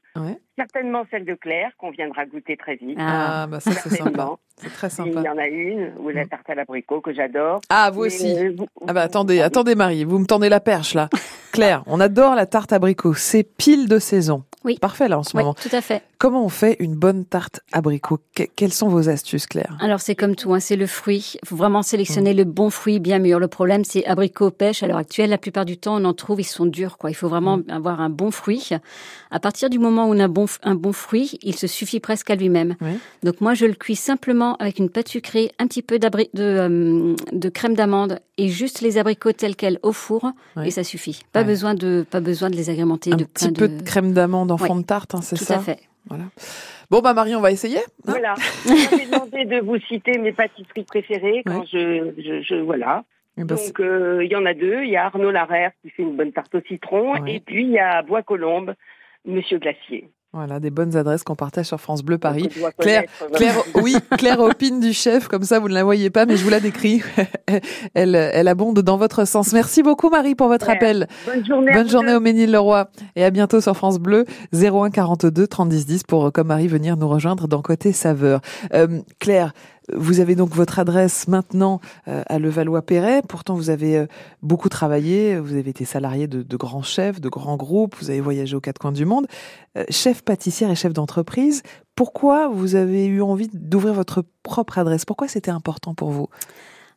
Certainement 0.57 1.05
celle 1.11 1.27
de 1.27 1.35
Claire, 1.35 1.71
qu'on 1.77 1.91
viendra 1.91 2.25
goûter 2.25 2.57
très 2.57 2.77
vite. 2.77 2.97
Ah, 2.99 3.47
bah 3.47 3.61
ça 3.61 3.73
c'est 3.73 3.97
sympa. 3.97 4.37
C'est 4.63 4.73
très 4.73 4.91
sympa. 4.91 5.21
Il 5.21 5.25
y 5.25 5.29
en 5.29 5.39
a 5.39 5.47
une, 5.47 5.93
ou 5.99 6.09
la 6.11 6.25
mm. 6.25 6.29
tarte 6.29 6.51
à 6.51 6.55
l'abricot, 6.55 7.01
que 7.01 7.13
j'adore. 7.13 7.61
Ah, 7.69 7.91
vous 7.91 8.03
aussi. 8.03 8.37
Euh, 8.37 8.53
ah 8.87 8.93
bah 8.93 9.03
attendez, 9.03 9.41
attendez 9.41 9.75
Marie, 9.75 10.05
vous 10.05 10.19
me 10.19 10.27
tendez 10.27 10.49
la 10.49 10.61
perche 10.61 10.95
là. 10.95 11.09
Claire, 11.53 11.83
on 11.87 12.01
adore 12.01 12.35
la 12.35 12.47
tarte 12.47 12.73
abricot, 12.73 13.15
c'est 13.15 13.43
pile 13.43 13.89
de 13.89 13.99
saison. 13.99 14.45
Oui. 14.65 14.79
Parfait 14.79 15.09
là 15.09 15.19
en 15.19 15.23
ce 15.23 15.37
moment. 15.37 15.55
Tout 15.55 15.75
à 15.75 15.81
fait. 15.81 16.03
Comment 16.19 16.45
on 16.45 16.49
fait 16.49 16.77
une 16.79 16.95
bonne 16.95 17.25
tarte 17.25 17.61
abricot? 17.73 18.19
Quelles 18.55 18.73
sont 18.73 18.89
vos 18.89 19.09
astuces, 19.09 19.47
Claire? 19.47 19.77
Alors 19.81 20.01
c'est 20.01 20.15
comme 20.15 20.37
tout, 20.37 20.55
hein, 20.55 20.61
c'est 20.61 20.77
le 20.77 20.87
fruit. 20.87 21.35
Il 21.43 21.49
faut 21.49 21.57
vraiment 21.57 21.83
sélectionner 21.83 22.33
mm. 22.33 22.37
le 22.37 22.45
bon 22.45 22.71
fruit 22.71 23.01
bien 23.01 23.19
mûr. 23.19 23.41
Le 23.41 23.49
problème, 23.49 23.85
c'est 23.85 24.07
abricot 24.07 24.51
pêche. 24.51 24.83
À 24.83 24.87
l'heure 24.87 24.99
actuelle, 24.99 25.31
la 25.31 25.39
plupart 25.39 25.65
du 25.65 25.79
temps, 25.79 26.01
on 26.01 26.05
en 26.05 26.15
trouve, 26.15 26.41
ils 26.41 26.45
sont 26.45 26.67
durs. 26.67 26.97
Quoi. 26.97 27.11
Il 27.11 27.15
faut 27.15 27.29
vraiment 27.29 27.59
mm. 27.59 27.65
avoir 27.71 28.01
un 28.01 28.09
bon 28.11 28.31
fruit. 28.31 28.71
À 29.31 29.41
partir 29.41 29.69
du 29.69 29.79
moment 29.81 30.07
où 30.07 30.15
on 30.15 30.21
a 30.21 30.29
bon, 30.29 30.47
un 30.63 30.77
bon 30.77 30.93
fruit, 30.93 31.39
il 31.43 31.57
se 31.57 31.67
suffit 31.67 31.99
presque 31.99 32.31
à 32.31 32.37
lui-même. 32.37 32.77
Donc 33.25 33.41
moi, 33.41 33.55
je 33.55 33.67
le 33.67 33.75
cuis 33.75 33.97
simplement 33.97 34.52
avec 34.59 34.79
une 34.79 34.91
pâte 34.91 35.09
sucrée, 35.09 35.53
un 35.59 35.67
petit 35.67 35.83
peu 35.83 35.99
de, 35.99 36.09
euh, 36.37 37.15
de 37.33 37.49
crème 37.49 37.75
d'amande 37.75 38.19
et 38.39 38.49
juste 38.49 38.81
les 38.81 38.99
abricots 38.99 39.33
tels 39.33 39.57
quels 39.57 39.79
au 39.83 39.93
four 39.93 40.33
et 40.65 40.71
ça 40.71 40.85
suffit. 40.85 41.23
Pas 41.33 41.45
besoin 41.45 41.75
de 41.75 42.05
pas 42.11 42.21
besoin 42.21 42.51
de 42.51 42.57
les 42.57 42.71
agrémenter 42.71 43.13
un 43.13 43.17
de 43.17 43.25
petit 43.25 43.53
peu 43.53 43.69
de 43.69 43.83
crème 43.83 44.13
d'amande 44.13 44.51
en 44.51 44.59
fond 44.59 44.77
de 44.77 44.85
tarte, 44.85 45.15
hein, 45.15 45.21
c'est 45.23 45.37
ça 45.37 45.55
Tout 45.55 45.61
à 45.61 45.63
fait. 45.65 45.81
Voilà. 46.09 46.25
Bon 46.91 47.01
bah 47.01 47.15
Marie, 47.15 47.35
on 47.35 47.41
va 47.41 47.53
essayer. 47.53 47.79
Hein 47.79 48.05
voilà. 48.05 48.35
J'avais 48.67 49.07
demandé 49.07 49.45
de 49.45 49.61
vous 49.61 49.79
citer 49.89 50.19
mes 50.19 50.33
pâtisseries 50.33 50.85
préférées 50.85 51.43
quand 51.47 51.65
je, 51.65 52.13
je, 52.19 52.55
voilà. 52.57 53.05
Eh 53.39 53.45
ben, 53.45 53.55
Donc 53.55 53.81
euh, 53.81 54.23
il 54.25 54.31
y 54.31 54.37
en 54.37 54.45
a 54.45 54.55
deux. 54.55 54.83
Il 54.83 54.91
y 54.91 54.97
a 54.97 55.07
Arnaud 55.07 55.31
Larère 55.31 55.71
qui 55.83 55.91
fait 55.91 56.03
une 56.03 56.17
bonne 56.17 56.33
tarte 56.33 56.55
au 56.55 56.61
citron 56.61 57.25
et 57.25 57.41
puis 57.41 57.65
il 57.65 57.71
y 57.71 57.79
a 57.79 58.03
Bois 58.03 58.23
Colombe, 58.23 58.75
Monsieur 59.25 59.59
Glacier. 59.59 60.11
Voilà, 60.35 60.61
des 60.61 60.71
bonnes 60.71 60.97
adresses 60.97 61.25
qu'on 61.25 61.35
partage 61.35 61.67
sur 61.67 61.79
France 61.79 62.03
Bleu 62.03 62.17
Paris. 62.17 62.49
Claire, 62.79 63.03
Claire, 63.35 63.55
oui, 63.83 63.97
Claire 64.17 64.41
opine 64.41 64.81
du 64.81 64.95
chef, 64.95 65.29
comme 65.29 65.43
ça 65.43 65.59
vous 65.59 65.69
ne 65.69 65.75
la 65.75 65.85
voyez 65.85 66.09
pas, 66.09 66.25
mais 66.25 66.39
je 66.39 66.45
vous 66.45 66.49
la 66.49 66.59
décris. 66.59 67.03
elle, 67.95 68.15
elle 68.15 68.49
abonde 68.49 68.79
dans 68.81 68.97
votre 68.97 69.27
sens. 69.27 69.53
Merci 69.53 69.83
beaucoup 69.83 70.09
Marie 70.09 70.35
pour 70.35 70.49
votre 70.49 70.71
appel. 70.71 71.07
Bonne 71.27 71.45
journée. 71.45 71.73
Bonne 71.75 71.91
journée 71.91 72.15
au 72.15 72.21
Ménil-le-Roi 72.21 72.89
et 73.15 73.25
à 73.25 73.31
bientôt 73.31 73.61
sur 73.61 73.77
France 73.77 73.99
Bleu 73.99 74.25
01 74.55 74.89
42 74.91 75.47
30 75.47 75.69
10 75.69 75.85
10 75.85 76.05
pour 76.05 76.33
comme 76.33 76.47
Marie 76.47 76.67
venir 76.67 76.97
nous 76.97 77.09
rejoindre 77.09 77.47
dans 77.47 77.61
côté 77.61 77.93
saveur. 77.93 78.41
Euh, 78.73 79.01
Claire, 79.19 79.53
vous 79.93 80.21
avez 80.21 80.35
donc 80.35 80.51
votre 80.51 80.79
adresse 80.79 81.29
maintenant 81.29 81.81
euh, 82.09 82.23
à 82.27 82.39
Levallois-Perret. 82.39 83.23
Pourtant, 83.29 83.55
vous 83.55 83.71
avez 83.71 83.97
euh, 83.97 84.07
beaucoup 84.43 84.69
travaillé. 84.69 85.39
Vous 85.39 85.55
avez 85.55 85.71
été 85.71 85.85
salarié 85.85 86.27
de, 86.27 86.57
grands 86.57 86.83
chefs, 86.83 87.21
de 87.21 87.29
grands 87.29 87.57
groupes. 87.57 87.97
Vous 87.99 88.11
avez 88.11 88.21
voyagé 88.21 88.55
aux 88.57 88.61
quatre 88.61 88.79
coins 88.79 88.93
du 88.93 89.05
monde. 89.05 89.27
Euh, 89.77 89.85
chef 89.91 90.23
pâtissière 90.23 90.71
et 90.71 90.77
chef 90.77 90.93
d'entreprise. 90.93 91.63
Pourquoi 91.97 92.49
vous 92.49 92.75
avez 92.75 93.07
eu 93.07 93.23
envie 93.23 93.51
d'ouvrir 93.53 93.95
votre 93.95 94.25
propre 94.43 94.79
adresse? 94.79 95.05
Pourquoi 95.05 95.29
c'était 95.29 95.51
important 95.51 95.95
pour 95.95 96.11
vous? 96.11 96.29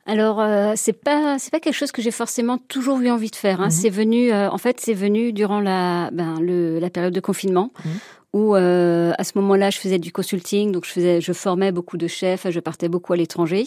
Alors 0.08 0.40
c'est 0.76 0.94
pas 0.94 1.40
c'est 1.40 1.50
pas 1.50 1.60
quelque 1.60 1.74
chose 1.74 1.92
que 1.92 2.00
j'ai 2.00 2.12
forcément 2.12 2.60
toujours 2.60 3.00
eu 3.00 3.10
envie 3.10 3.32
de 3.32 3.36
faire. 3.36 3.60
Hein. 3.60 3.66
Mhm. 3.66 3.72
C'est 3.72 3.90
venu 3.90 4.32
en 4.32 4.58
fait 4.60 4.80
c'est 4.80 4.94
venu 4.94 5.34
durant 5.34 5.60
la 5.60 6.12
ben, 6.12 6.40
le, 6.40 6.78
la 6.78 6.92
période 6.92 7.12
de 7.12 7.20
confinement 7.20 7.72
mhm 7.84 7.92
où 8.36 8.54
euh, 8.54 9.14
à 9.18 9.24
ce 9.24 9.32
moment-là, 9.36 9.70
je 9.70 9.78
faisais 9.78 9.98
du 9.98 10.12
consulting, 10.12 10.74
donc 10.74 10.84
je 10.86 10.92
faisais, 10.92 11.22
je 11.22 11.32
formais 11.32 11.72
beaucoup 11.72 11.96
de 11.96 12.06
chefs, 12.08 12.50
je 12.50 12.60
partais 12.60 12.90
beaucoup 12.90 13.14
à 13.14 13.16
l'étranger, 13.16 13.66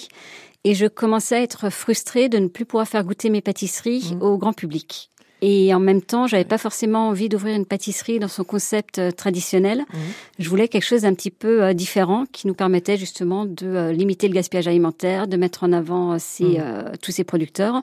et 0.64 0.74
je 0.74 0.84
commençais 0.84 1.36
à 1.36 1.40
être 1.40 1.70
frustrée 1.70 2.28
de 2.28 2.36
ne 2.36 2.48
plus 2.48 2.66
pouvoir 2.66 2.86
faire 2.86 3.02
goûter 3.02 3.30
mes 3.30 3.40
pâtisseries 3.40 4.14
mmh. 4.14 4.22
au 4.22 4.36
grand 4.36 4.52
public. 4.52 5.10
Et 5.40 5.72
en 5.72 5.78
même 5.78 6.02
temps, 6.02 6.26
j'avais 6.26 6.44
pas 6.44 6.58
forcément 6.58 7.08
envie 7.08 7.28
d'ouvrir 7.28 7.54
une 7.54 7.64
pâtisserie 7.64 8.18
dans 8.18 8.28
son 8.28 8.44
concept 8.44 8.98
euh, 8.98 9.10
traditionnel. 9.10 9.80
Mmh. 9.80 9.98
Je 10.40 10.48
voulais 10.48 10.68
quelque 10.68 10.84
chose 10.84 11.02
d'un 11.02 11.14
petit 11.14 11.30
peu 11.30 11.62
euh, 11.62 11.72
différent 11.72 12.24
qui 12.32 12.46
nous 12.46 12.54
permettait 12.54 12.96
justement 12.96 13.46
de 13.46 13.66
euh, 13.66 13.92
limiter 13.92 14.26
le 14.28 14.34
gaspillage 14.34 14.66
alimentaire, 14.66 15.28
de 15.28 15.36
mettre 15.36 15.62
en 15.64 15.72
avant 15.72 16.18
ces, 16.18 16.58
mmh. 16.58 16.92
tous 17.00 17.12
ces 17.12 17.24
producteurs. 17.24 17.82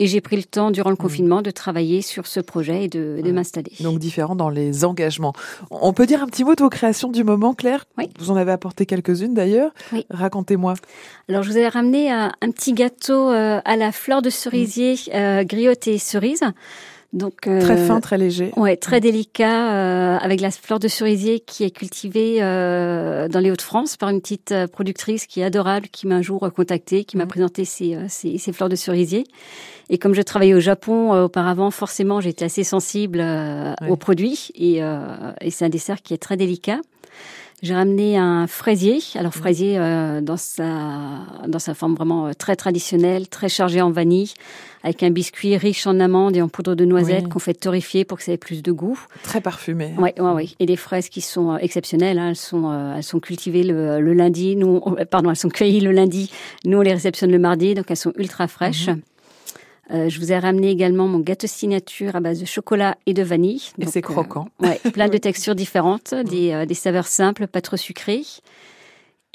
Et 0.00 0.06
j'ai 0.06 0.20
pris 0.20 0.36
le 0.36 0.44
temps 0.44 0.70
durant 0.70 0.90
le 0.90 0.94
mmh. 0.94 0.98
confinement 0.98 1.42
de 1.42 1.50
travailler 1.50 2.02
sur 2.02 2.26
ce 2.26 2.40
projet 2.40 2.84
et 2.84 2.88
de, 2.88 3.20
de 3.22 3.32
m'installer. 3.32 3.72
Donc 3.80 3.98
différent 3.98 4.36
dans 4.36 4.48
les 4.48 4.84
engagements. 4.84 5.32
On 5.70 5.92
peut 5.92 6.06
dire 6.06 6.22
un 6.22 6.26
petit 6.26 6.44
mot 6.44 6.54
de 6.54 6.62
vos 6.62 6.70
créations 6.70 7.10
du 7.10 7.24
moment, 7.24 7.52
Claire? 7.52 7.84
Oui. 7.98 8.08
Vous 8.18 8.30
en 8.30 8.36
avez 8.36 8.52
apporté 8.52 8.86
quelques-unes 8.86 9.34
d'ailleurs. 9.34 9.72
Oui. 9.92 10.06
Racontez-moi. 10.10 10.74
Alors 11.28 11.42
je 11.42 11.50
vous 11.50 11.58
ai 11.58 11.68
ramené 11.68 12.10
un, 12.12 12.32
un 12.40 12.50
petit 12.50 12.74
gâteau 12.74 13.28
à 13.28 13.76
la 13.76 13.92
fleur 13.92 14.22
de 14.22 14.30
cerisier 14.30 14.96
euh, 15.14 15.42
griotte 15.44 15.88
cerise. 15.98 16.44
Donc 17.14 17.46
euh, 17.46 17.60
très 17.60 17.78
fin, 17.78 18.00
très 18.00 18.18
léger. 18.18 18.52
Ouais, 18.56 18.76
très 18.76 19.00
délicat 19.00 19.72
euh, 19.72 20.18
avec 20.18 20.42
la 20.42 20.50
fleur 20.50 20.78
de 20.78 20.88
cerisier 20.88 21.40
qui 21.40 21.64
est 21.64 21.70
cultivée 21.70 22.42
euh, 22.42 23.28
dans 23.28 23.40
les 23.40 23.50
Hauts-de-France 23.50 23.96
par 23.96 24.10
une 24.10 24.20
petite 24.20 24.54
productrice 24.72 25.26
qui 25.26 25.40
est 25.40 25.44
adorable, 25.44 25.88
qui 25.88 26.06
m'a 26.06 26.16
un 26.16 26.22
jour 26.22 26.46
contacté, 26.54 27.04
qui 27.04 27.16
m'a 27.16 27.24
mmh. 27.24 27.28
présenté 27.28 27.64
ses, 27.64 27.96
ses, 28.08 28.52
fleurs 28.52 28.68
de 28.68 28.76
cerisier. 28.76 29.24
Et 29.88 29.96
comme 29.96 30.12
je 30.12 30.20
travaillais 30.20 30.52
au 30.52 30.60
Japon 30.60 31.18
auparavant, 31.24 31.70
forcément, 31.70 32.20
j'étais 32.20 32.44
assez 32.44 32.62
sensible 32.64 33.24
aux 33.88 33.96
produits 33.96 34.50
et, 34.54 34.82
et 35.40 35.50
c'est 35.50 35.64
un 35.64 35.70
dessert 35.70 36.02
qui 36.02 36.12
est 36.12 36.18
très 36.18 36.36
délicat. 36.36 36.80
J'ai 37.60 37.74
ramené 37.74 38.16
un 38.16 38.46
fraisier. 38.46 39.00
Alors 39.16 39.34
fraisier 39.34 39.78
euh, 39.78 40.20
dans 40.20 40.36
sa 40.36 40.68
dans 41.48 41.58
sa 41.58 41.74
forme 41.74 41.94
vraiment 41.94 42.28
euh, 42.28 42.32
très 42.32 42.54
traditionnelle, 42.54 43.28
très 43.28 43.48
chargé 43.48 43.80
en 43.80 43.90
vanille, 43.90 44.32
avec 44.84 45.02
un 45.02 45.10
biscuit 45.10 45.56
riche 45.56 45.84
en 45.86 45.98
amandes 45.98 46.36
et 46.36 46.42
en 46.42 46.48
poudre 46.48 46.76
de 46.76 46.84
noisette 46.84 47.28
qu'on 47.28 47.40
fait 47.40 47.54
torréfier 47.54 48.04
pour 48.04 48.18
que 48.18 48.24
ça 48.24 48.32
ait 48.32 48.36
plus 48.36 48.62
de 48.62 48.70
goût. 48.70 49.00
Très 49.24 49.40
parfumé. 49.40 49.92
Oui, 49.98 50.10
oui, 50.18 50.30
oui. 50.34 50.56
Et 50.60 50.66
des 50.66 50.76
fraises 50.76 51.08
qui 51.08 51.20
sont 51.20 51.52
euh, 51.52 51.56
exceptionnelles. 51.56 52.20
Hein. 52.20 52.28
Elles 52.30 52.36
sont 52.36 52.94
elles 52.96 53.02
sont 53.02 53.18
cultivées 53.18 53.64
le, 53.64 54.00
le 54.00 54.14
lundi. 54.14 54.54
Nous, 54.54 54.80
pardon, 55.10 55.30
elles 55.30 55.36
sont 55.36 55.48
cueillies 55.48 55.80
le 55.80 55.90
lundi. 55.90 56.30
Nous, 56.64 56.78
on 56.78 56.82
les 56.82 56.92
réceptionne 56.92 57.32
le 57.32 57.40
mardi, 57.40 57.74
donc 57.74 57.86
elles 57.90 57.96
sont 57.96 58.12
ultra 58.16 58.46
fraîches. 58.46 58.88
Mmh. 58.88 59.00
Euh, 59.90 60.08
je 60.08 60.18
vous 60.20 60.32
ai 60.32 60.38
ramené 60.38 60.70
également 60.70 61.06
mon 61.06 61.20
gâteau 61.20 61.46
signature 61.46 62.14
à 62.16 62.20
base 62.20 62.40
de 62.40 62.44
chocolat 62.44 62.96
et 63.06 63.14
de 63.14 63.22
vanille. 63.22 63.62
Et 63.78 63.86
c'est 63.86 64.02
croquant. 64.02 64.48
Euh, 64.62 64.68
ouais, 64.68 64.80
plein 64.92 65.08
de 65.08 65.16
textures 65.16 65.54
différentes, 65.54 66.14
des, 66.14 66.52
euh, 66.52 66.66
des, 66.66 66.74
saveurs 66.74 67.06
simples, 67.06 67.46
pas 67.46 67.60
trop 67.60 67.76
sucrées. 67.76 68.22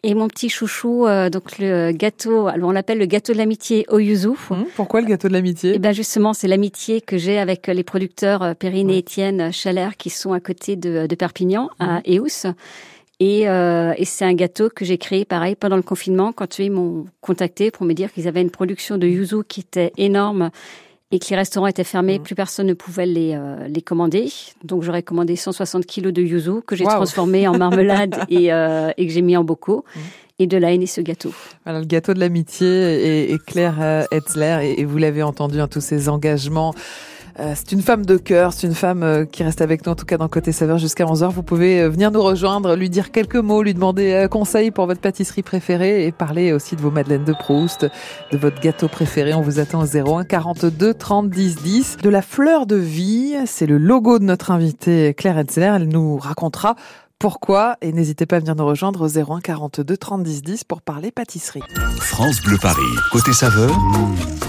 Et 0.05 0.15
mon 0.15 0.27
petit 0.27 0.49
chouchou, 0.49 1.05
donc 1.31 1.59
le 1.59 1.93
gâteau, 1.93 2.47
alors 2.47 2.67
on 2.67 2.71
l'appelle 2.73 2.97
le 2.97 3.05
gâteau 3.05 3.31
de 3.31 3.37
l'amitié 3.37 3.85
au 3.87 3.99
yuzu. 3.99 4.31
Hum, 4.49 4.65
pourquoi 4.75 4.99
le 4.99 5.07
gâteau 5.07 5.29
de 5.29 5.33
l'amitié? 5.33 5.71
Eh 5.75 5.79
ben 5.79 5.93
justement, 5.93 6.33
c'est 6.33 6.49
l'amitié 6.49 6.99
que 6.99 7.17
j'ai 7.17 7.39
avec 7.39 7.67
les 7.67 7.83
producteurs 7.85 8.53
Perrine 8.57 8.89
et 8.89 8.97
Étienne 8.97 9.53
Chalère 9.53 9.95
qui 9.95 10.09
sont 10.09 10.33
à 10.33 10.41
côté 10.41 10.75
de, 10.75 11.07
de 11.07 11.15
Perpignan, 11.15 11.69
à 11.79 11.99
hum. 11.99 12.01
Eus. 12.05 12.47
Et, 13.25 13.47
euh, 13.47 13.93
et 13.95 14.03
c'est 14.03 14.25
un 14.25 14.33
gâteau 14.33 14.67
que 14.67 14.83
j'ai 14.83 14.97
créé 14.97 15.23
pareil 15.23 15.55
pendant 15.55 15.77
le 15.77 15.81
confinement 15.81 16.33
quand 16.33 16.59
ils 16.59 16.69
m'ont 16.69 17.05
contacté 17.21 17.71
pour 17.71 17.85
me 17.85 17.93
dire 17.93 18.11
qu'ils 18.11 18.27
avaient 18.27 18.41
une 18.41 18.51
production 18.51 18.97
de 18.97 19.07
yuzu 19.07 19.45
qui 19.47 19.61
était 19.61 19.93
énorme 19.95 20.49
et 21.09 21.19
que 21.19 21.29
les 21.29 21.37
restaurants 21.37 21.67
étaient 21.67 21.85
fermés, 21.85 22.19
mmh. 22.19 22.23
plus 22.23 22.35
personne 22.35 22.67
ne 22.67 22.73
pouvait 22.73 23.05
les, 23.05 23.33
euh, 23.33 23.65
les 23.69 23.81
commander. 23.81 24.27
Donc 24.65 24.83
j'aurais 24.83 25.03
commandé 25.03 25.37
160 25.37 25.85
kilos 25.85 26.11
de 26.11 26.21
yuzu 26.21 26.63
que 26.67 26.75
j'ai 26.75 26.83
transformé 26.83 27.47
en 27.47 27.57
marmelade 27.57 28.25
et, 28.29 28.51
euh, 28.51 28.91
et, 28.97 29.07
que 29.07 29.13
j'ai 29.13 29.21
mis 29.21 29.37
en 29.37 29.45
bocaux. 29.45 29.85
Mmh. 29.95 29.99
Et 30.39 30.47
de 30.47 30.57
là 30.57 30.73
est 30.73 30.77
né 30.77 30.87
ce 30.87 30.99
gâteau. 30.99 31.31
Voilà, 31.63 31.79
le 31.79 31.85
gâteau 31.85 32.13
de 32.13 32.19
l'amitié 32.19 32.67
et, 32.67 33.31
et 33.31 33.37
Claire 33.39 33.77
euh, 33.79 34.03
Etzler, 34.11 34.57
et, 34.63 34.81
et 34.81 34.83
vous 34.83 34.97
l'avez 34.97 35.23
entendu, 35.23 35.61
hein, 35.61 35.69
tous 35.69 35.79
ces 35.79 36.09
engagements 36.09 36.73
c'est 37.55 37.71
une 37.71 37.81
femme 37.81 38.05
de 38.05 38.17
cœur, 38.17 38.53
c'est 38.53 38.67
une 38.67 38.75
femme 38.75 39.03
euh, 39.03 39.25
qui 39.25 39.43
reste 39.43 39.61
avec 39.61 39.85
nous 39.85 39.91
en 39.91 39.95
tout 39.95 40.05
cas 40.05 40.17
dans 40.17 40.27
Côté 40.27 40.51
Saveur 40.51 40.77
jusqu'à 40.77 41.05
11h. 41.05 41.29
Vous 41.29 41.43
pouvez 41.43 41.81
euh, 41.81 41.89
venir 41.89 42.11
nous 42.11 42.21
rejoindre, 42.21 42.75
lui 42.75 42.89
dire 42.89 43.11
quelques 43.11 43.35
mots, 43.35 43.63
lui 43.63 43.73
demander 43.73 44.27
conseil 44.29 44.71
pour 44.71 44.85
votre 44.85 45.01
pâtisserie 45.01 45.41
préférée 45.41 46.05
et 46.05 46.11
parler 46.11 46.53
aussi 46.53 46.75
de 46.75 46.81
vos 46.81 46.91
madeleines 46.91 47.23
de 47.23 47.33
Proust, 47.33 47.87
de 48.31 48.37
votre 48.37 48.61
gâteau 48.61 48.87
préféré. 48.87 49.33
On 49.33 49.41
vous 49.41 49.59
attend 49.59 49.83
au 49.83 50.17
01 50.17 50.23
42 50.25 50.93
30 50.93 51.29
10 51.29 51.55
10. 51.63 51.97
De 52.03 52.09
la 52.09 52.21
fleur 52.21 52.65
de 52.65 52.75
vie, 52.75 53.35
c'est 53.45 53.65
le 53.65 53.77
logo 53.77 54.19
de 54.19 54.25
notre 54.25 54.51
invitée 54.51 55.13
Claire 55.13 55.37
Etzler. 55.37 55.73
Elle 55.75 55.87
nous 55.87 56.17
racontera 56.17 56.75
pourquoi 57.23 57.77
et 57.79 57.93
n'hésitez 57.93 58.25
pas 58.25 58.35
à 58.35 58.39
venir 58.39 58.53
nous 58.53 58.65
rejoindre 58.65 59.07
au 59.07 59.33
01 59.33 59.39
42 59.39 59.95
30 59.95 60.23
10 60.23 60.41
10 60.41 60.63
pour 60.65 60.81
parler 60.81 61.09
pâtisserie. 61.09 61.63
France 62.01 62.41
Bleu 62.41 62.57
Paris. 62.61 62.81
Côté 63.13 63.31
saveur, 63.31 63.71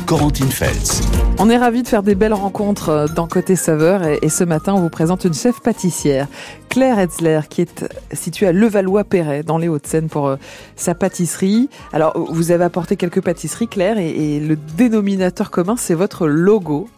Corentine 0.07 0.51
Feltz. 0.51 1.01
On 1.39 1.49
est 1.49 1.57
ravis 1.57 1.85
de 1.85 1.87
faire 1.87 2.03
des 2.03 2.17
belles 2.17 2.35
rencontres 2.35 2.89
euh, 2.89 3.07
dans 3.07 3.29
Côté 3.29 3.55
Saveur 3.55 4.03
et, 4.03 4.29
ce 4.29 4.43
matin 4.43 4.75
on 4.75 4.81
vous 4.81 4.89
présente 4.89 5.23
une 5.25 5.35
chef 5.35 5.61
pâtissière, 5.61 6.27
Claire 6.69 6.99
Etzler, 6.99 7.43
qui 7.49 7.61
est 7.61 7.85
située 8.13 8.49
à 8.49 8.53
Levallois-Perret 8.53 9.45
dans 9.45 9.59
les 9.59 9.69
Hauts-de-Seine 9.69 10.09
pour 10.09 10.27
euh, 10.27 10.37
sa 10.75 10.97
pâtisserie. 10.97 11.71
Alors 11.93 12.19
vous 12.19 12.51
avez 12.51 12.65
apporté 12.65 12.97
quelques 12.97 13.23
pâtisseries 13.23 13.69
Claire 13.69 13.99
et 13.99 14.41
le 14.41 14.57
dénominateur 14.57 15.53
commun 15.53 15.77
c'est 15.79 15.95
votre 15.95 16.27
logo 16.27 16.89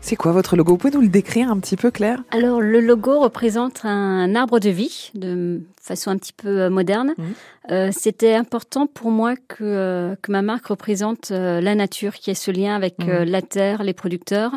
c'est 0.00 0.16
quoi 0.16 0.32
votre 0.32 0.56
logo? 0.56 0.72
Vous 0.72 0.78
pouvez 0.78 0.94
nous 0.94 1.02
le 1.02 1.08
décrire 1.08 1.50
un 1.50 1.58
petit 1.58 1.76
peu, 1.76 1.90
Claire? 1.90 2.22
Alors, 2.30 2.60
le 2.60 2.80
logo 2.80 3.20
représente 3.20 3.84
un 3.84 4.34
arbre 4.34 4.58
de 4.58 4.70
vie 4.70 5.10
de 5.14 5.60
façon 5.80 6.10
un 6.10 6.16
petit 6.16 6.32
peu 6.32 6.62
euh, 6.62 6.70
moderne. 6.70 7.14
Mmh. 7.16 7.24
Euh, 7.70 7.90
c'était 7.92 8.34
important 8.34 8.86
pour 8.86 9.10
moi 9.10 9.34
que, 9.36 9.62
euh, 9.62 10.14
que 10.22 10.32
ma 10.32 10.42
marque 10.42 10.66
représente 10.66 11.30
la 11.30 11.74
nature, 11.74 12.14
qui 12.14 12.30
ait 12.30 12.34
ce 12.34 12.50
lien 12.50 12.74
avec 12.74 12.98
mmh. 12.98 13.22
la 13.24 13.42
terre, 13.42 13.82
les 13.82 13.94
producteurs, 13.94 14.52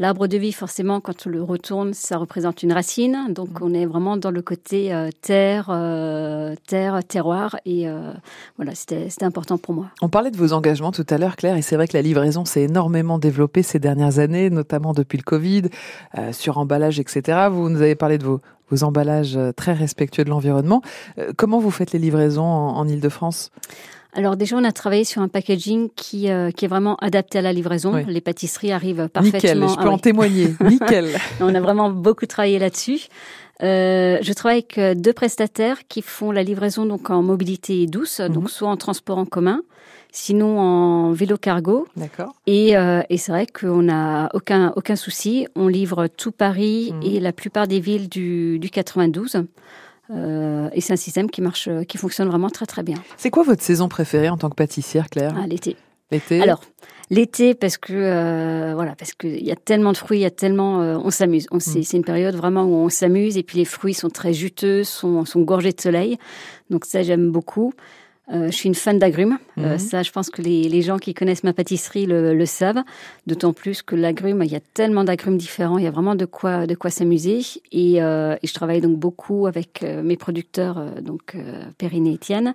L'arbre 0.00 0.28
de 0.28 0.38
vie, 0.38 0.52
forcément, 0.52 0.98
quand 1.02 1.26
on 1.26 1.28
le 1.28 1.42
retourne, 1.42 1.92
ça 1.92 2.16
représente 2.16 2.62
une 2.62 2.72
racine. 2.72 3.26
Donc, 3.28 3.60
mm. 3.60 3.62
on 3.62 3.74
est 3.74 3.84
vraiment 3.84 4.16
dans 4.16 4.30
le 4.30 4.40
côté 4.40 4.94
euh, 4.94 5.10
terre, 5.20 5.66
euh, 5.68 6.54
terre, 6.66 7.04
terroir. 7.06 7.58
Et 7.66 7.86
euh, 7.86 8.10
voilà, 8.56 8.74
c'était 8.74 9.10
important 9.20 9.58
pour 9.58 9.74
moi. 9.74 9.88
On 10.00 10.08
parlait 10.08 10.30
de 10.30 10.38
vos 10.38 10.54
engagements 10.54 10.90
tout 10.90 11.04
à 11.10 11.18
l'heure, 11.18 11.36
Claire, 11.36 11.58
et 11.58 11.60
c'est 11.60 11.76
vrai 11.76 11.86
que 11.86 11.94
la 11.94 12.00
livraison 12.00 12.46
s'est 12.46 12.62
énormément 12.62 13.18
développée 13.18 13.62
ces 13.62 13.78
dernières 13.78 14.20
années, 14.20 14.48
notamment 14.48 14.94
depuis 14.94 15.18
le 15.18 15.22
Covid, 15.22 15.64
sur 16.32 16.56
emballage, 16.56 16.98
etc. 16.98 17.48
Vous 17.50 17.68
nous 17.68 17.82
avez 17.82 17.94
parlé 17.94 18.16
de 18.16 18.24
vos, 18.24 18.40
vos 18.70 18.84
emballages 18.84 19.38
très 19.54 19.74
respectueux 19.74 20.24
de 20.24 20.30
l'environnement. 20.30 20.80
comment 21.36 21.60
vous 21.60 21.70
faites 21.70 21.92
les 21.92 21.98
livraisons 21.98 22.42
en, 22.42 22.78
en 22.78 22.88
Ile-de-France 22.88 23.50
alors 24.12 24.36
déjà, 24.36 24.56
on 24.56 24.64
a 24.64 24.72
travaillé 24.72 25.04
sur 25.04 25.22
un 25.22 25.28
packaging 25.28 25.88
qui, 25.94 26.30
euh, 26.30 26.50
qui 26.50 26.64
est 26.64 26.68
vraiment 26.68 26.96
adapté 26.96 27.38
à 27.38 27.42
la 27.42 27.52
livraison. 27.52 27.94
Les 28.06 28.20
pâtisseries 28.20 28.72
arrivent 28.72 29.08
parfaitement. 29.08 29.66
Nickel, 29.66 29.68
je 29.68 29.76
peux 29.76 29.88
ah 29.88 29.92
en 29.92 29.98
témoigner. 29.98 30.54
Nickel. 30.64 31.10
on 31.40 31.54
a 31.54 31.60
vraiment 31.60 31.90
beaucoup 31.90 32.26
travaillé 32.26 32.58
là-dessus. 32.58 33.08
Euh, 33.62 34.18
je 34.22 34.32
travaille 34.32 34.58
avec 34.58 34.78
euh, 34.78 34.94
deux 34.94 35.12
prestataires 35.12 35.86
qui 35.86 36.02
font 36.02 36.30
la 36.30 36.42
livraison 36.42 36.86
donc 36.86 37.10
en 37.10 37.22
mobilité 37.22 37.86
douce, 37.86 38.20
donc 38.20 38.44
mhm. 38.44 38.48
soit 38.48 38.68
en 38.68 38.76
transport 38.76 39.18
en 39.18 39.26
commun, 39.26 39.62
sinon 40.12 40.58
en 40.58 41.12
vélo 41.12 41.36
cargo. 41.36 41.86
D'accord. 41.96 42.34
Et, 42.46 42.76
euh, 42.76 43.02
et 43.10 43.18
c'est 43.18 43.32
vrai 43.32 43.46
qu'on 43.46 43.82
n'a 43.82 44.30
aucun 44.32 44.72
aucun 44.76 44.96
souci. 44.96 45.46
On 45.56 45.68
livre 45.68 46.06
tout 46.06 46.32
Paris 46.32 46.92
mhm. 46.94 47.02
et 47.02 47.20
la 47.20 47.32
plupart 47.32 47.66
des 47.66 47.80
villes 47.80 48.08
du, 48.08 48.58
du 48.58 48.70
92. 48.70 49.44
Euh, 50.10 50.68
et 50.72 50.80
c'est 50.80 50.92
un 50.92 50.96
système 50.96 51.30
qui 51.30 51.40
marche, 51.40 51.68
qui 51.88 51.98
fonctionne 51.98 52.28
vraiment 52.28 52.50
très 52.50 52.66
très 52.66 52.82
bien. 52.82 52.96
C'est 53.16 53.30
quoi 53.30 53.42
votre 53.42 53.62
saison 53.62 53.88
préférée 53.88 54.28
en 54.28 54.36
tant 54.36 54.50
que 54.50 54.56
pâtissière, 54.56 55.08
Claire 55.08 55.34
ah, 55.36 55.46
L'été. 55.46 55.76
L'été. 56.10 56.40
Alors 56.40 56.60
l'été 57.10 57.54
parce 57.54 57.76
que 57.76 57.92
euh, 57.92 58.72
voilà 58.74 58.94
parce 58.94 59.12
qu'il 59.12 59.44
y 59.44 59.50
a 59.50 59.56
tellement 59.56 59.92
de 59.92 59.96
fruits, 59.96 60.18
il 60.18 60.22
y 60.22 60.26
a 60.26 60.30
tellement, 60.30 60.80
euh, 60.80 60.96
on 61.02 61.10
s'amuse. 61.10 61.46
On, 61.50 61.56
mm. 61.56 61.60
c'est, 61.60 61.96
une 61.96 62.04
période 62.04 62.34
vraiment 62.34 62.64
où 62.64 62.74
on 62.74 62.88
s'amuse 62.88 63.36
et 63.36 63.42
puis 63.42 63.58
les 63.58 63.64
fruits 63.64 63.94
sont 63.94 64.10
très 64.10 64.32
juteux, 64.32 64.84
sont, 64.84 65.24
sont 65.24 65.40
gorgés 65.40 65.72
de 65.72 65.80
soleil. 65.80 66.18
Donc 66.70 66.84
ça 66.84 67.02
j'aime 67.02 67.30
beaucoup. 67.30 67.74
Euh, 68.32 68.46
je 68.46 68.52
suis 68.52 68.68
une 68.68 68.74
fan 68.74 68.98
d'agrumes. 68.98 69.38
Euh, 69.58 69.72
mhm. 69.72 69.78
ça, 69.78 70.02
je 70.02 70.10
pense 70.12 70.30
que 70.30 70.40
les, 70.40 70.68
les, 70.68 70.82
gens 70.82 70.98
qui 70.98 71.14
connaissent 71.14 71.44
ma 71.44 71.52
pâtisserie 71.52 72.06
le, 72.06 72.34
le 72.34 72.46
savent. 72.46 72.82
D'autant 73.26 73.52
plus 73.52 73.82
que 73.82 73.96
l'agrume, 73.96 74.42
il 74.44 74.52
y 74.52 74.56
a 74.56 74.60
tellement 74.60 75.04
d'agrumes 75.04 75.36
différents. 75.36 75.78
Il 75.78 75.84
y 75.84 75.88
a 75.88 75.90
vraiment 75.90 76.14
de 76.14 76.24
quoi, 76.26 76.66
de 76.66 76.74
quoi 76.74 76.90
s'amuser. 76.90 77.40
Et, 77.72 78.02
euh, 78.02 78.36
et, 78.42 78.46
je 78.46 78.54
travaille 78.54 78.80
donc 78.80 78.98
beaucoup 78.98 79.46
avec 79.46 79.82
mes 79.82 80.16
producteurs, 80.16 80.84
donc 81.02 81.36
Perrine 81.78 82.06
et 82.06 82.14
Étienne. 82.14 82.54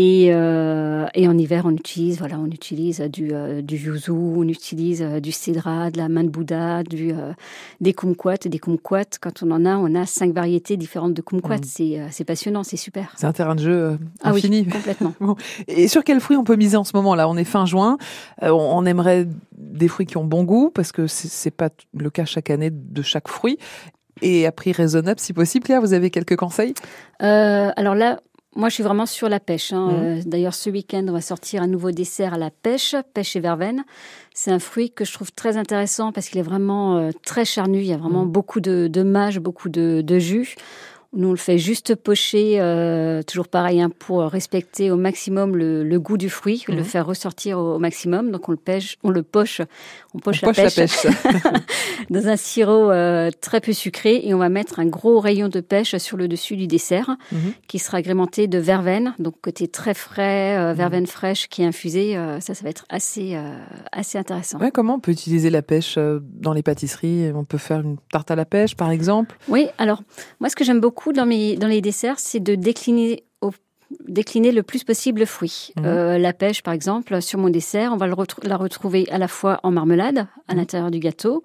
Et, 0.00 0.28
euh, 0.30 1.06
et, 1.14 1.26
en 1.26 1.36
hiver, 1.36 1.64
on 1.66 1.72
utilise, 1.72 2.18
voilà, 2.20 2.38
on 2.38 2.46
utilise 2.46 3.00
du, 3.00 3.30
euh, 3.32 3.62
du 3.62 3.76
yuzu, 3.76 4.12
on 4.12 4.46
utilise 4.46 5.02
euh, 5.02 5.18
du 5.18 5.32
cédra, 5.32 5.90
de 5.90 5.98
la 5.98 6.08
main 6.08 6.22
de 6.22 6.28
Bouddha, 6.28 6.84
du, 6.84 7.10
euh, 7.10 7.32
des 7.80 7.94
kumquats. 7.94 8.46
Des 8.46 8.60
kumquats, 8.60 9.18
quand 9.20 9.42
on 9.42 9.50
en 9.50 9.66
a, 9.66 9.76
on 9.76 9.96
a 9.96 10.06
cinq 10.06 10.32
variétés 10.32 10.76
différentes 10.76 11.14
de 11.14 11.20
kumquats. 11.20 11.56
Mm. 11.56 12.10
C'est, 12.12 12.24
passionnant, 12.24 12.62
c'est 12.62 12.76
super. 12.76 13.12
C'est 13.16 13.26
un 13.26 13.32
terrain 13.32 13.56
de 13.56 13.60
jeu 13.60 13.98
infini. 14.22 14.60
Ah 14.60 14.68
oui, 14.68 14.72
complètement. 14.72 15.14
Et 15.66 15.88
sur 15.88 16.04
quels 16.04 16.20
fruits 16.20 16.36
on 16.36 16.44
peut 16.44 16.54
miser 16.54 16.76
en 16.76 16.84
ce 16.84 16.94
moment 16.94 17.16
là 17.16 17.28
On 17.28 17.36
est 17.36 17.42
fin 17.42 17.66
juin. 17.66 17.98
on 18.40 18.86
aimerait 18.86 19.26
des 19.56 19.88
fruits 19.88 20.06
qui 20.06 20.16
ont 20.16 20.24
bon 20.24 20.44
goût 20.44 20.70
parce 20.72 20.92
que 20.92 21.08
c'est, 21.08 21.26
c'est 21.26 21.50
pas 21.50 21.70
le 21.92 22.10
cas 22.10 22.24
chaque 22.24 22.50
année 22.50 22.70
de 22.70 23.02
chaque 23.02 23.26
fruit 23.26 23.58
et 24.22 24.46
à 24.46 24.52
prix 24.52 24.72
raisonnable 24.72 25.20
si 25.20 25.32
possible. 25.32 25.64
Claire, 25.64 25.80
vous 25.80 25.92
avez 25.92 26.10
quelques 26.10 26.36
conseils? 26.36 26.74
Euh, 27.22 27.70
Alors 27.76 27.94
là, 27.94 28.20
moi, 28.56 28.68
je 28.70 28.74
suis 28.74 28.82
vraiment 28.82 29.06
sur 29.06 29.28
la 29.28 29.40
pêche. 29.40 29.72
Hein. 29.72 29.86
Mmh. 29.86 29.94
Euh, 29.94 30.20
d'ailleurs, 30.24 30.54
ce 30.54 30.70
week-end, 30.70 31.04
on 31.08 31.12
va 31.12 31.20
sortir 31.20 31.62
un 31.62 31.66
nouveau 31.66 31.90
dessert 31.90 32.34
à 32.34 32.38
la 32.38 32.50
pêche, 32.50 32.96
pêche 33.14 33.36
et 33.36 33.40
verveine. 33.40 33.84
C'est 34.34 34.50
un 34.50 34.58
fruit 34.58 34.90
que 34.90 35.04
je 35.04 35.12
trouve 35.12 35.32
très 35.32 35.56
intéressant 35.56 36.12
parce 36.12 36.28
qu'il 36.28 36.38
est 36.38 36.42
vraiment 36.44 36.96
euh, 36.96 37.10
très 37.24 37.44
charnu. 37.44 37.78
Il 37.78 37.86
y 37.86 37.92
a 37.92 37.98
vraiment 37.98 38.24
mmh. 38.24 38.30
beaucoup 38.32 38.60
de, 38.60 38.88
de 38.90 39.02
mâche, 39.02 39.38
beaucoup 39.38 39.68
de, 39.68 40.00
de 40.00 40.18
jus. 40.18 40.56
Nous, 41.14 41.28
on 41.28 41.30
le 41.30 41.38
fait 41.38 41.56
juste 41.56 41.94
pocher, 41.94 42.60
euh, 42.60 43.22
toujours 43.22 43.48
pareil, 43.48 43.80
hein, 43.80 43.90
pour 43.98 44.24
respecter 44.24 44.90
au 44.90 44.96
maximum 44.96 45.56
le, 45.56 45.98
goût 45.98 46.18
du 46.18 46.28
fruit, 46.28 46.64
le 46.68 46.76
mhm. 46.76 46.84
faire 46.84 47.06
ressortir 47.06 47.58
au, 47.58 47.78
maximum. 47.78 48.30
Donc, 48.30 48.46
on 48.50 48.52
le 48.52 48.58
pêche, 48.58 48.98
on 49.02 49.08
le 49.08 49.22
poche, 49.22 49.62
on 50.12 50.18
poche, 50.18 50.42
la, 50.42 50.52
pêche 50.52 51.06
dans 52.10 52.28
un 52.28 52.36
sirop 52.36 52.90
euh, 52.90 53.30
très 53.40 53.62
peu 53.62 53.72
sucré 53.72 54.20
et 54.22 54.34
on 54.34 54.38
va 54.38 54.50
mettre 54.50 54.80
un 54.80 54.84
gros 54.84 55.18
rayon 55.18 55.48
de 55.48 55.60
pêche 55.60 55.96
sur 55.96 56.18
le 56.18 56.28
dessus 56.28 56.56
du 56.56 56.66
dessert 56.66 57.16
mhm. 57.32 57.54
qui 57.68 57.78
sera 57.78 57.98
agrémenté 57.98 58.46
de 58.46 58.58
verveine, 58.58 59.14
donc 59.18 59.40
côté 59.40 59.66
très 59.66 59.94
frais, 59.94 60.58
euh, 60.58 60.72
mhm. 60.72 60.76
verveine 60.76 61.06
fraîche 61.06 61.48
qui 61.48 61.62
est 61.62 61.66
infusée. 61.66 62.20
ça, 62.40 62.52
ça 62.52 62.64
va 62.64 62.68
être 62.68 62.84
assez, 62.90 63.34
assez 63.92 64.18
intéressant. 64.18 64.58
comment 64.74 64.96
on 64.96 65.00
peut 65.00 65.12
utiliser 65.12 65.48
la 65.48 65.62
pêche 65.62 65.96
dans 65.96 66.52
les 66.52 66.62
pâtisseries? 66.62 67.32
On 67.34 67.44
peut 67.44 67.56
faire 67.56 67.80
une 67.80 67.96
tarte 68.12 68.30
à 68.30 68.36
la 68.36 68.44
pêche, 68.44 68.76
par 68.76 68.90
exemple? 68.90 69.38
Oui, 69.48 69.68
alors, 69.78 70.02
moi, 70.40 70.50
ce 70.50 70.56
que 70.56 70.64
j'aime 70.64 70.80
beaucoup, 70.80 70.97
dans, 71.12 71.26
mes, 71.26 71.56
dans 71.56 71.68
les 71.68 71.80
desserts, 71.80 72.18
c'est 72.18 72.40
de 72.40 72.54
décliner 72.54 73.24
décliner 74.06 74.52
le 74.52 74.62
plus 74.62 74.84
possible 74.84 75.20
le 75.20 75.26
fruit. 75.26 75.72
Mhm. 75.76 75.84
Euh, 75.86 76.18
la 76.18 76.32
pêche, 76.32 76.62
par 76.62 76.74
exemple, 76.74 77.22
sur 77.22 77.38
mon 77.38 77.48
dessert, 77.48 77.92
on 77.92 77.96
va 77.96 78.06
la 78.06 78.56
retrouver 78.56 79.08
à 79.10 79.18
la 79.18 79.28
fois 79.28 79.60
en 79.62 79.70
marmelade, 79.70 80.26
à 80.46 80.52
mhm. 80.52 80.58
l'intérieur 80.58 80.90
du 80.90 80.98
gâteau, 80.98 81.42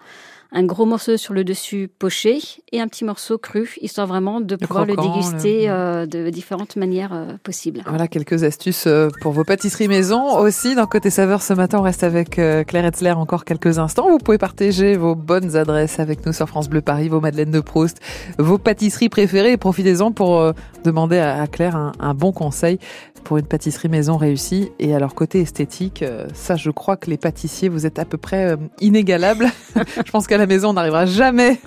un 0.54 0.64
gros 0.64 0.86
morceau 0.86 1.18
sur 1.18 1.34
le 1.34 1.44
dessus 1.44 1.90
poché 2.00 2.40
et 2.72 2.80
un 2.80 2.88
petit 2.88 3.04
morceau 3.04 3.40
cru, 3.40 3.76
histoire 3.82 4.06
vraiment 4.06 4.40
de 4.40 4.56
pouvoir 4.56 4.86
le 4.86 4.96
déguster 4.96 5.68
euh, 5.68 6.06
de 6.06 6.30
différentes 6.30 6.76
manières 6.76 7.14
euh, 7.14 7.34
possibles. 7.42 7.82
Voilà 7.88 8.08
quelques 8.08 8.44
astuces 8.44 8.86
euh, 8.86 9.10
pour 9.22 9.32
vos 9.32 9.44
pâtisseries 9.44 9.88
maison. 9.88 10.38
Aussi, 10.38 10.76
dans 10.76 10.86
Côté 10.86 11.10
Saveur, 11.10 11.42
ce 11.42 11.54
matin, 11.54 11.80
on 11.80 11.82
reste 11.82 12.04
avec 12.04 12.32
Claire 12.32 12.86
Etzler 12.86 13.12
encore 13.12 13.46
quelques 13.46 13.80
instants. 13.80 14.10
Vous 14.10 14.20
pouvez 14.20 14.38
partager 14.38 14.96
vos 14.96 15.16
bonnes 15.16 15.56
adresses 15.56 16.00
avec 16.00 16.26
nous 16.26 16.34
sur 16.34 16.48
France 16.48 16.70
Bleu 16.70 16.82
Paris, 16.82 17.10
vos 17.10 17.20
madeleines 17.20 17.52
de 17.52 17.60
Proust, 17.60 18.00
vos 18.38 18.60
pâtisseries 18.60 19.10
préférées. 19.10 19.58
Profitez-en 19.58 20.12
pour 20.12 20.54
demander 20.84 21.20
à 21.20 21.46
Claire 21.48 21.76
un, 21.76 21.92
un 22.00 22.14
bon 22.14 22.32
conseil 22.32 22.80
pour 23.24 23.38
une 23.38 23.46
pâtisserie 23.46 23.90
maison 23.90 24.18
réussie. 24.18 24.72
Et 24.80 24.94
alors 24.94 25.16
côté 25.16 25.42
esthétique, 25.42 26.04
ça 26.34 26.56
je 26.56 26.70
crois 26.70 26.98
que 26.98 27.10
les 27.10 27.18
pâtissiers, 27.18 27.70
vous 27.70 27.86
êtes 27.86 28.00
à 28.00 28.06
peu 28.06 28.18
près 28.18 28.58
inégalables. 28.82 29.48
je 30.06 30.12
pense 30.12 30.28
qu'à 30.28 30.38
la 30.38 30.46
maison, 30.46 30.70
on 30.70 30.74
n'arrivera 30.74 31.06
jamais 31.06 31.60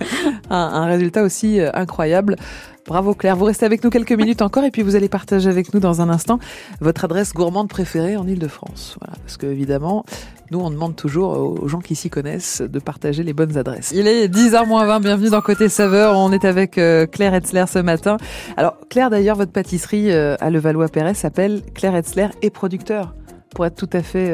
à 0.49 0.55
un 0.55 0.85
résultat 0.85 1.23
aussi 1.23 1.59
euh, 1.59 1.69
incroyable. 1.73 2.35
Bravo 2.87 3.13
Claire, 3.13 3.35
vous 3.35 3.43
restez 3.43 3.65
avec 3.65 3.83
nous 3.83 3.89
quelques 3.89 4.13
minutes 4.13 4.41
encore 4.41 4.63
et 4.63 4.71
puis 4.71 4.81
vous 4.81 4.95
allez 4.95 5.09
partager 5.09 5.49
avec 5.49 5.73
nous 5.73 5.81
dans 5.81 5.99
un 5.99 6.09
instant 6.09 6.39
votre 6.79 7.03
adresse 7.03 7.33
gourmande 7.33 7.67
préférée 7.67 8.15
en 8.15 8.25
Ile-de-France. 8.25 8.95
Voilà, 9.01 9.17
parce 9.19 9.35
que 9.35 9.45
évidemment, 9.45 10.05
nous 10.51 10.59
on 10.59 10.71
demande 10.71 10.95
toujours 10.95 11.37
aux 11.37 11.67
gens 11.67 11.81
qui 11.81 11.95
s'y 11.95 12.09
connaissent 12.09 12.61
de 12.61 12.79
partager 12.79 13.23
les 13.23 13.33
bonnes 13.33 13.57
adresses. 13.57 13.91
Il 13.93 14.07
est 14.07 14.29
10h20, 14.29 15.01
bienvenue 15.01 15.29
dans 15.29 15.41
Côté 15.41 15.67
Saveur, 15.67 16.17
on 16.17 16.31
est 16.31 16.45
avec 16.45 16.77
euh, 16.77 17.05
Claire 17.05 17.33
Etzler 17.33 17.65
ce 17.67 17.79
matin. 17.79 18.15
Alors 18.55 18.77
Claire 18.89 19.09
d'ailleurs, 19.09 19.35
votre 19.35 19.51
pâtisserie 19.51 20.09
euh, 20.09 20.37
à 20.39 20.49
Levallois-Perret 20.49 21.13
s'appelle 21.13 21.63
Claire 21.73 21.93
Etzler 21.93 22.29
et 22.41 22.49
producteur 22.49 23.15
pour 23.53 23.65
être 23.65 23.75
tout 23.75 23.89
à 23.91 24.01
fait 24.01 24.31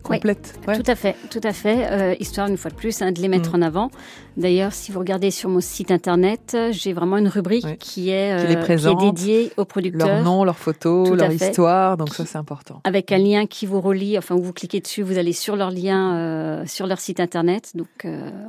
complète. 0.00 0.58
Tout 0.64 0.90
à 0.90 0.94
fait, 0.94 1.16
tout 1.30 1.40
à 1.42 1.52
fait. 1.52 1.86
Euh, 1.90 2.14
histoire 2.18 2.48
une 2.48 2.56
fois 2.56 2.70
de 2.70 2.76
plus 2.76 3.00
hein, 3.02 3.12
de 3.12 3.20
les 3.20 3.28
mettre 3.28 3.52
mm. 3.52 3.56
en 3.56 3.62
avant. 3.62 3.90
D'ailleurs, 4.36 4.72
si 4.72 4.92
vous 4.92 4.98
regardez 4.98 5.30
sur 5.30 5.48
mon 5.48 5.60
site 5.60 5.90
internet, 5.90 6.56
j'ai 6.70 6.92
vraiment 6.92 7.16
une 7.16 7.28
rubrique 7.28 7.78
qui, 7.78 8.10
est, 8.10 8.32
euh, 8.32 8.64
qui, 8.64 8.72
est 8.72 8.94
dédiée 8.98 9.52
aux 9.56 9.64
producteurs. 9.64 10.08
Leur 10.08 10.22
nom, 10.22 10.44
leur 10.44 10.56
photo, 10.56 11.14
leur 11.14 11.32
histoire, 11.32 11.96
donc 11.96 12.14
ça 12.14 12.24
c'est 12.24 12.38
important. 12.38 12.80
Avec 12.84 13.12
un 13.12 13.18
lien 13.18 13.46
qui 13.46 13.66
vous 13.66 13.80
relie, 13.80 14.16
enfin 14.18 14.36
vous 14.36 14.52
cliquez 14.52 14.80
dessus, 14.80 15.02
vous 15.02 15.18
allez 15.18 15.32
sur 15.32 15.56
leur 15.56 15.70
lien, 15.70 16.16
euh, 16.16 16.64
sur 16.66 16.86
leur 16.86 17.00
site 17.00 17.20
internet. 17.20 17.72
Donc 17.74 17.88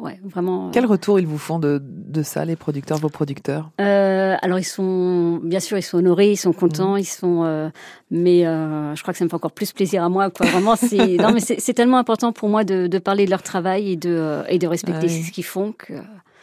ouais, 0.02 0.20
vraiment. 0.24 0.70
Quel 0.72 0.86
retour 0.86 1.20
ils 1.20 1.28
vous 1.28 1.38
font 1.38 1.60
de, 1.60 1.82
de 1.82 2.24
ça, 2.24 2.46
les 2.46 2.56
producteurs, 2.56 2.98
vos 2.98 3.10
producteurs? 3.10 3.70
Alors 3.78 4.60
ils 4.60 4.64
sont, 4.64 5.40
bien 5.44 5.60
sûr, 5.60 5.78
ils 5.78 5.84
sont 5.84 5.98
honorés, 5.98 6.32
ils 6.32 6.38
sont 6.38 6.54
contents, 6.54 6.96
mm. 6.96 7.00
ils 7.00 7.06
sont, 7.06 7.72
mais 8.12 8.44
je 8.44 9.02
crois 9.02 9.14
que 9.14 9.18
ça 9.18 9.26
me 9.26 9.30
fait 9.30 9.36
encore 9.36 9.52
plus 9.52 9.72
plaisir 9.72 10.04
à 10.04 10.10
moi. 10.10 10.30
Quoi. 10.30 10.46
Vraiment, 10.48 10.76
c'est 10.76 11.18
c'est 11.60 11.74
tellement 11.74 11.98
important 11.98 12.32
pour 12.32 12.50
moi 12.50 12.64
de, 12.64 12.98
parler 13.00 13.26
de 13.26 13.32
leur 13.32 13.44
travail 13.44 13.92
et 13.94 13.96
de, 13.96 14.44
et 14.48 14.60
de 14.60 14.68
respecter 14.68 15.10
ce 15.10 15.32
qu'ils 15.32 15.44
font 15.44 15.74
que. 15.88 15.94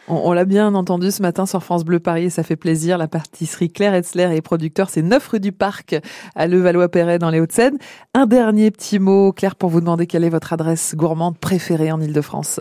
On, 0.07 0.33
l'a 0.33 0.45
bien 0.45 0.73
entendu 0.73 1.11
ce 1.11 1.21
matin 1.21 1.45
sur 1.45 1.63
France 1.63 1.85
Bleu 1.85 1.99
Paris 1.99 2.25
et 2.25 2.29
ça 2.31 2.41
fait 2.41 2.55
plaisir. 2.55 2.97
La 2.97 3.07
pâtisserie 3.07 3.71
Claire 3.71 3.93
Etzler 3.93 4.35
et 4.35 4.41
producteur, 4.41 4.89
c'est 4.89 5.03
9 5.03 5.27
rue 5.27 5.39
du 5.39 5.51
Parc 5.51 5.95
à 6.35 6.47
Levallois-Perret 6.47 7.19
dans 7.19 7.29
les 7.29 7.39
Hauts-de-Seine. 7.39 7.77
Un 8.15 8.25
dernier 8.25 8.71
petit 8.71 8.97
mot, 8.97 9.31
Claire, 9.31 9.55
pour 9.55 9.69
vous 9.69 9.81
demander 9.81 10.07
quelle 10.07 10.23
est 10.23 10.29
votre 10.29 10.51
adresse 10.51 10.95
gourmande 10.95 11.37
préférée 11.37 11.91
en 11.91 12.01
Ile-de-France. 12.01 12.59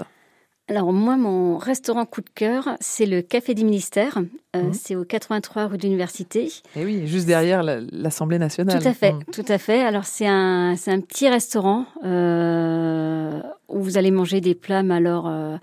Alors 0.71 0.93
moi, 0.93 1.17
mon 1.17 1.57
restaurant 1.57 2.05
coup 2.05 2.21
de 2.21 2.29
cœur, 2.29 2.77
c'est 2.81 3.07
le 3.07 3.23
Café 3.23 3.55
du 3.55 3.65
Ministère. 3.65 4.19
Euh, 4.55 4.65
mmh. 4.65 4.73
C'est 4.75 4.97
au 4.97 5.05
83 5.05 5.67
rue 5.67 5.79
de 5.79 5.83
l'Université. 5.83 6.45
Et 6.45 6.51
eh 6.77 6.85
oui, 6.85 7.07
juste 7.07 7.27
derrière 7.27 7.63
l'Assemblée 7.63 8.39
nationale. 8.39 8.83
Tout 8.83 8.89
à 8.89 8.93
fait, 8.93 9.13
mmh. 9.13 9.25
tout 9.33 9.45
à 9.49 9.57
fait. 9.57 9.81
Alors 9.81 10.05
c'est 10.05 10.27
un, 10.27 10.73
un 10.73 11.01
petit 11.01 11.29
restaurant 11.31 11.87
euh, 12.05 13.41
vous 13.89 13.99
allez 13.99 14.11
manger 14.11 14.41
des 14.41 14.55
plats, 14.55 14.83
alors 14.91 15.27
euh, 15.29 15.57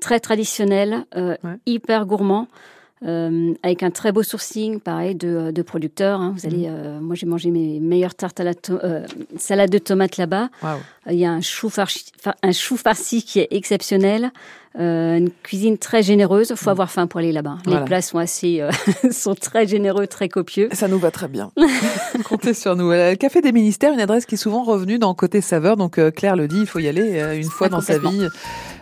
très 0.00 0.20
traditionnels, 0.20 1.04
hyper 1.66 2.06
gourmands. 2.06 2.48
Euh, 3.04 3.54
avec 3.64 3.82
un 3.82 3.90
très 3.90 4.12
beau 4.12 4.22
sourcing, 4.22 4.78
pareil, 4.78 5.14
de, 5.14 5.50
de 5.50 5.62
producteurs. 5.62 6.20
Hein. 6.20 6.34
Vous 6.36 6.46
allez, 6.46 6.68
mm. 6.68 6.74
euh, 6.74 7.00
moi, 7.00 7.16
j'ai 7.16 7.26
mangé 7.26 7.50
mes 7.50 7.80
meilleures 7.80 8.14
tartes 8.14 8.38
à 8.38 8.44
la 8.44 8.52
euh, 8.70 9.04
salade 9.38 9.70
de 9.70 9.78
tomates 9.78 10.18
là-bas. 10.18 10.50
Il 11.10 11.18
y 11.18 11.24
a 11.24 11.32
un 11.32 11.40
chou, 11.40 11.68
farci, 11.68 12.12
un 12.42 12.52
chou 12.52 12.76
farci 12.76 13.24
qui 13.24 13.40
est 13.40 13.48
exceptionnel. 13.50 14.30
une 14.78 15.30
cuisine 15.42 15.78
très 15.78 16.04
généreuse. 16.04 16.54
Faut 16.54 16.70
mm. 16.70 16.72
avoir 16.72 16.90
faim 16.90 17.08
pour 17.08 17.18
aller 17.18 17.32
là-bas. 17.32 17.58
Les 17.66 17.80
plats 17.84 18.02
sont 18.02 18.18
assez, 18.18 18.64
sont 19.10 19.34
très 19.34 19.66
généreux, 19.66 20.06
très 20.06 20.28
copieux. 20.28 20.68
Ça 20.72 20.86
nous 20.86 21.00
va 21.00 21.10
très 21.10 21.28
bien. 21.28 21.50
Comptez 22.24 22.54
sur 22.54 22.76
nous. 22.76 22.92
Le 22.92 23.16
Café 23.16 23.40
des 23.40 23.52
ministères, 23.52 23.92
une 23.92 24.00
adresse 24.00 24.26
qui 24.26 24.36
est 24.36 24.38
souvent 24.38 24.62
revenue 24.62 25.00
dans 25.00 25.12
côté 25.14 25.40
saveur. 25.40 25.76
Donc 25.76 25.98
Claire 26.14 26.36
le 26.36 26.46
dit, 26.46 26.60
il 26.60 26.66
faut 26.66 26.78
y 26.78 26.86
aller 26.86 27.20
une 27.36 27.50
fois 27.50 27.68
dans 27.68 27.80
sa 27.80 27.98
vie. 27.98 28.28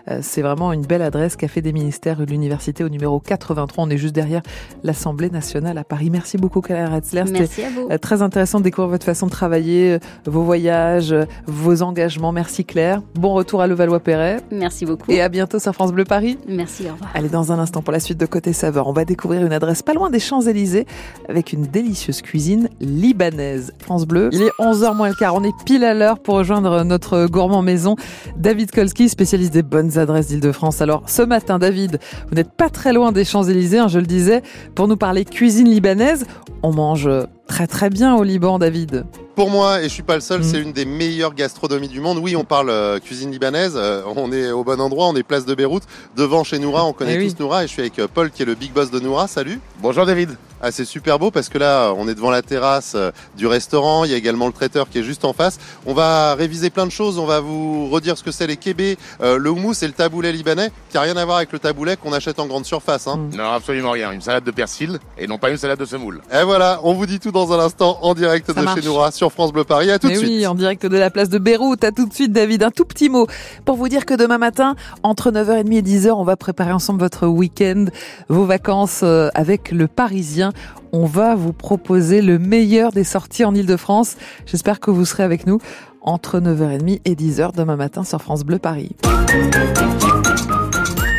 Euh, 0.08 0.20
c'est 0.22 0.42
vraiment 0.42 0.72
une 0.72 0.82
belle 0.82 1.02
adresse, 1.02 1.36
Café 1.36 1.62
des 1.62 1.72
ministères 1.72 2.16
de 2.18 2.24
l'Université 2.24 2.84
au 2.84 2.88
numéro 2.88 3.20
83. 3.20 3.84
On 3.84 3.90
est 3.90 3.96
juste 3.96 4.14
derrière 4.14 4.42
l'Assemblée 4.82 5.30
nationale 5.30 5.78
à 5.78 5.84
Paris. 5.84 6.10
Merci 6.10 6.36
beaucoup, 6.36 6.60
Claire 6.60 6.92
Retzler. 6.92 7.24
Merci 7.30 7.62
à 7.62 7.70
vous. 7.70 7.88
Euh, 7.90 7.98
très 7.98 8.22
intéressant 8.22 8.58
de 8.58 8.64
découvrir 8.64 8.90
votre 8.90 9.04
façon 9.04 9.26
de 9.26 9.30
travailler, 9.30 9.92
euh, 9.92 9.98
vos 10.26 10.42
voyages, 10.42 11.14
vos 11.46 11.82
engagements. 11.82 12.32
Merci, 12.32 12.64
Claire. 12.64 13.02
Bon 13.14 13.34
retour 13.34 13.62
à 13.62 13.66
Levallois-Perret. 13.66 14.38
Merci 14.50 14.86
beaucoup. 14.86 15.10
Et 15.10 15.20
à 15.20 15.28
bientôt 15.28 15.58
sur 15.58 15.72
France 15.74 15.92
Bleu 15.92 16.04
Paris. 16.04 16.38
Merci, 16.48 16.84
au 16.88 16.92
revoir. 16.92 17.10
Allez, 17.14 17.28
dans 17.28 17.52
un 17.52 17.58
instant, 17.58 17.82
pour 17.82 17.92
la 17.92 18.00
suite 18.00 18.18
de 18.18 18.26
Côté 18.26 18.52
Saveur, 18.52 18.86
on 18.88 18.92
va 18.92 19.04
découvrir 19.04 19.44
une 19.44 19.52
adresse 19.52 19.82
pas 19.82 19.94
loin 19.94 20.10
des 20.10 20.20
Champs-Élysées 20.20 20.86
avec 21.28 21.52
une 21.52 21.62
délicieuse 21.62 22.22
cuisine 22.22 22.68
libanaise. 22.80 23.72
France 23.78 24.06
Bleu, 24.06 24.30
il 24.32 24.42
est 24.42 24.52
11h 24.58 24.96
moins 24.96 25.08
le 25.08 25.14
quart. 25.14 25.34
On 25.34 25.44
est 25.44 25.54
pile 25.64 25.84
à 25.84 25.94
l'heure 25.94 26.18
pour 26.18 26.34
rejoindre 26.36 26.84
notre 26.84 27.26
gourmand 27.26 27.62
maison, 27.62 27.96
David 28.36 28.70
Kolski, 28.70 29.08
spécialiste 29.08 29.52
des 29.52 29.62
bonnes 29.62 29.89
adresses 29.98 30.28
d'Île-de-France. 30.28 30.80
Alors 30.80 31.02
ce 31.06 31.22
matin, 31.22 31.58
David, 31.58 31.98
vous 32.28 32.34
n'êtes 32.34 32.52
pas 32.52 32.68
très 32.68 32.92
loin 32.92 33.12
des 33.12 33.24
Champs-Élysées, 33.24 33.78
hein, 33.78 33.88
je 33.88 33.98
le 33.98 34.06
disais, 34.06 34.42
pour 34.74 34.88
nous 34.88 34.96
parler 34.96 35.24
cuisine 35.24 35.68
libanaise. 35.68 36.26
On 36.62 36.72
mange 36.72 37.08
très 37.46 37.66
très 37.66 37.90
bien 37.90 38.14
au 38.14 38.22
Liban, 38.22 38.58
David. 38.58 39.04
Pour 39.34 39.50
moi, 39.50 39.80
et 39.80 39.84
je 39.84 39.88
suis 39.88 40.02
pas 40.02 40.14
le 40.14 40.20
seul, 40.20 40.40
mm. 40.40 40.44
c'est 40.44 40.60
une 40.60 40.72
des 40.72 40.84
meilleures 40.84 41.34
gastronomies 41.34 41.88
du 41.88 42.00
monde. 42.00 42.18
Oui, 42.18 42.36
on 42.36 42.44
parle 42.44 42.70
euh, 42.70 42.98
cuisine 42.98 43.30
libanaise, 43.30 43.72
euh, 43.76 44.02
on 44.14 44.32
est 44.32 44.50
au 44.50 44.64
bon 44.64 44.80
endroit, 44.80 45.08
on 45.08 45.16
est 45.16 45.22
place 45.22 45.46
de 45.46 45.54
Beyrouth, 45.54 45.84
devant 46.16 46.44
chez 46.44 46.58
Noura, 46.58 46.84
on 46.84 46.92
connaît 46.92 47.16
eh 47.18 47.26
tous 47.26 47.38
Noura, 47.40 47.64
et 47.64 47.66
je 47.66 47.72
suis 47.72 47.80
avec 47.80 47.98
euh, 47.98 48.06
Paul 48.12 48.30
qui 48.30 48.42
est 48.42 48.46
le 48.46 48.54
big 48.54 48.72
boss 48.72 48.90
de 48.90 49.00
Noura. 49.00 49.28
Salut. 49.28 49.60
Bonjour 49.80 50.06
David. 50.06 50.36
Ah, 50.62 50.70
c'est 50.72 50.84
super 50.84 51.18
beau 51.18 51.30
parce 51.30 51.48
que 51.48 51.56
là, 51.56 51.92
on 51.96 52.06
est 52.06 52.14
devant 52.14 52.30
la 52.30 52.42
terrasse 52.42 52.92
euh, 52.94 53.10
du 53.36 53.46
restaurant. 53.46 54.04
Il 54.04 54.10
y 54.10 54.14
a 54.14 54.16
également 54.18 54.46
le 54.46 54.52
traiteur 54.52 54.90
qui 54.90 54.98
est 54.98 55.02
juste 55.02 55.24
en 55.24 55.32
face. 55.32 55.58
On 55.86 55.94
va 55.94 56.34
réviser 56.34 56.68
plein 56.68 56.84
de 56.84 56.92
choses. 56.92 57.18
On 57.18 57.24
va 57.24 57.40
vous 57.40 57.88
redire 57.88 58.18
ce 58.18 58.22
que 58.22 58.30
c'est 58.30 58.46
les 58.46 58.58
kébés, 58.58 58.98
euh, 59.22 59.38
le 59.38 59.50
houmous 59.50 59.82
et 59.82 59.86
le 59.86 59.94
taboulet 59.94 60.32
libanais, 60.32 60.70
qui 60.90 60.98
a 60.98 61.00
rien 61.00 61.16
à 61.16 61.24
voir 61.24 61.38
avec 61.38 61.52
le 61.52 61.58
taboulet 61.58 61.96
qu'on 61.96 62.12
achète 62.12 62.38
en 62.38 62.46
grande 62.46 62.66
surface. 62.66 63.06
Hein. 63.06 63.28
Non, 63.32 63.52
absolument 63.52 63.92
rien. 63.92 64.12
Une 64.12 64.20
salade 64.20 64.44
de 64.44 64.50
persil 64.50 64.98
et 65.16 65.26
non 65.26 65.38
pas 65.38 65.50
une 65.50 65.56
salade 65.56 65.78
de 65.78 65.86
semoule. 65.86 66.20
Et 66.30 66.44
voilà, 66.44 66.80
on 66.82 66.92
vous 66.92 67.06
dit 67.06 67.20
tout 67.20 67.32
dans 67.32 67.52
un 67.54 67.58
instant 67.58 67.98
en 68.02 68.12
direct 68.12 68.50
de 68.50 68.66
chez 68.74 68.86
Noura 68.86 69.12
sur 69.12 69.32
France 69.32 69.52
Bleu 69.52 69.64
Paris. 69.64 69.90
À 69.90 69.98
tout 69.98 70.08
de 70.08 70.14
suite. 70.14 70.28
Oui, 70.28 70.46
en 70.46 70.54
direct 70.54 70.84
de 70.84 70.96
la 70.98 71.08
place 71.08 71.30
de 71.30 71.38
Beyrouth. 71.38 71.84
À 71.84 71.92
tout 71.92 72.06
de 72.06 72.12
suite, 72.12 72.32
David. 72.32 72.62
Un 72.62 72.70
tout 72.70 72.84
petit 72.84 73.08
mot 73.08 73.26
pour 73.64 73.76
vous 73.76 73.88
dire 73.88 74.04
que 74.04 74.12
demain 74.12 74.38
matin, 74.38 74.76
entre 75.02 75.30
9h30 75.30 75.72
et 75.72 75.82
10h, 75.82 76.10
on 76.10 76.24
va 76.24 76.36
préparer 76.36 76.72
ensemble 76.72 77.00
votre 77.00 77.26
week-end, 77.26 77.86
vos 78.28 78.44
vacances 78.44 79.00
euh, 79.02 79.30
avec 79.34 79.70
le 79.70 79.88
Parisien 79.88 80.49
on 80.92 81.06
va 81.06 81.34
vous 81.34 81.52
proposer 81.52 82.22
le 82.22 82.38
meilleur 82.38 82.92
des 82.92 83.04
sorties 83.04 83.44
en 83.44 83.54
Ile-de-France. 83.54 84.16
J'espère 84.46 84.80
que 84.80 84.90
vous 84.90 85.04
serez 85.04 85.22
avec 85.22 85.46
nous 85.46 85.58
entre 86.02 86.40
9h30 86.40 87.00
et 87.04 87.14
10h 87.14 87.54
demain 87.54 87.76
matin 87.76 88.04
sur 88.04 88.20
France 88.20 88.44
Bleu 88.44 88.58
Paris. 88.58 88.90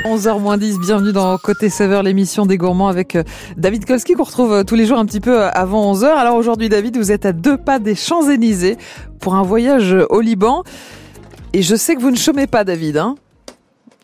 11h 0.06 0.58
10, 0.58 0.80
bienvenue 0.80 1.14
dans 1.14 1.38
Côté 1.38 1.70
Saveur, 1.70 2.04
l'émission 2.04 2.46
des 2.46 2.58
gourmands 2.58 2.88
avec 2.88 3.16
euh, 3.16 3.24
David 3.56 3.86
Kolski 3.86 4.14
qu'on 4.14 4.24
retrouve 4.24 4.52
euh, 4.52 4.64
tous 4.64 4.76
les 4.76 4.86
jours 4.86 4.98
un 4.98 5.06
petit 5.06 5.20
peu 5.20 5.40
euh, 5.40 5.50
avant 5.52 5.94
11h. 5.94 6.06
Alors 6.06 6.36
aujourd'hui 6.36 6.70
David, 6.70 6.98
vous 6.98 7.12
êtes 7.12 7.26
à 7.26 7.34
deux 7.34 7.56
pas 7.56 7.80
des 7.80 7.96
Champs-Élysées 7.96 8.78
pour 9.20 9.36
un 9.36 9.44
voyage 9.44 9.96
au 10.10 10.20
Liban. 10.20 10.64
Et 11.54 11.62
je 11.62 11.76
sais 11.76 11.96
que 11.96 12.02
vous 12.02 12.12
ne 12.12 12.18
chômez 12.18 12.48
pas 12.48 12.64
David, 12.64 12.98
hein 12.98 13.16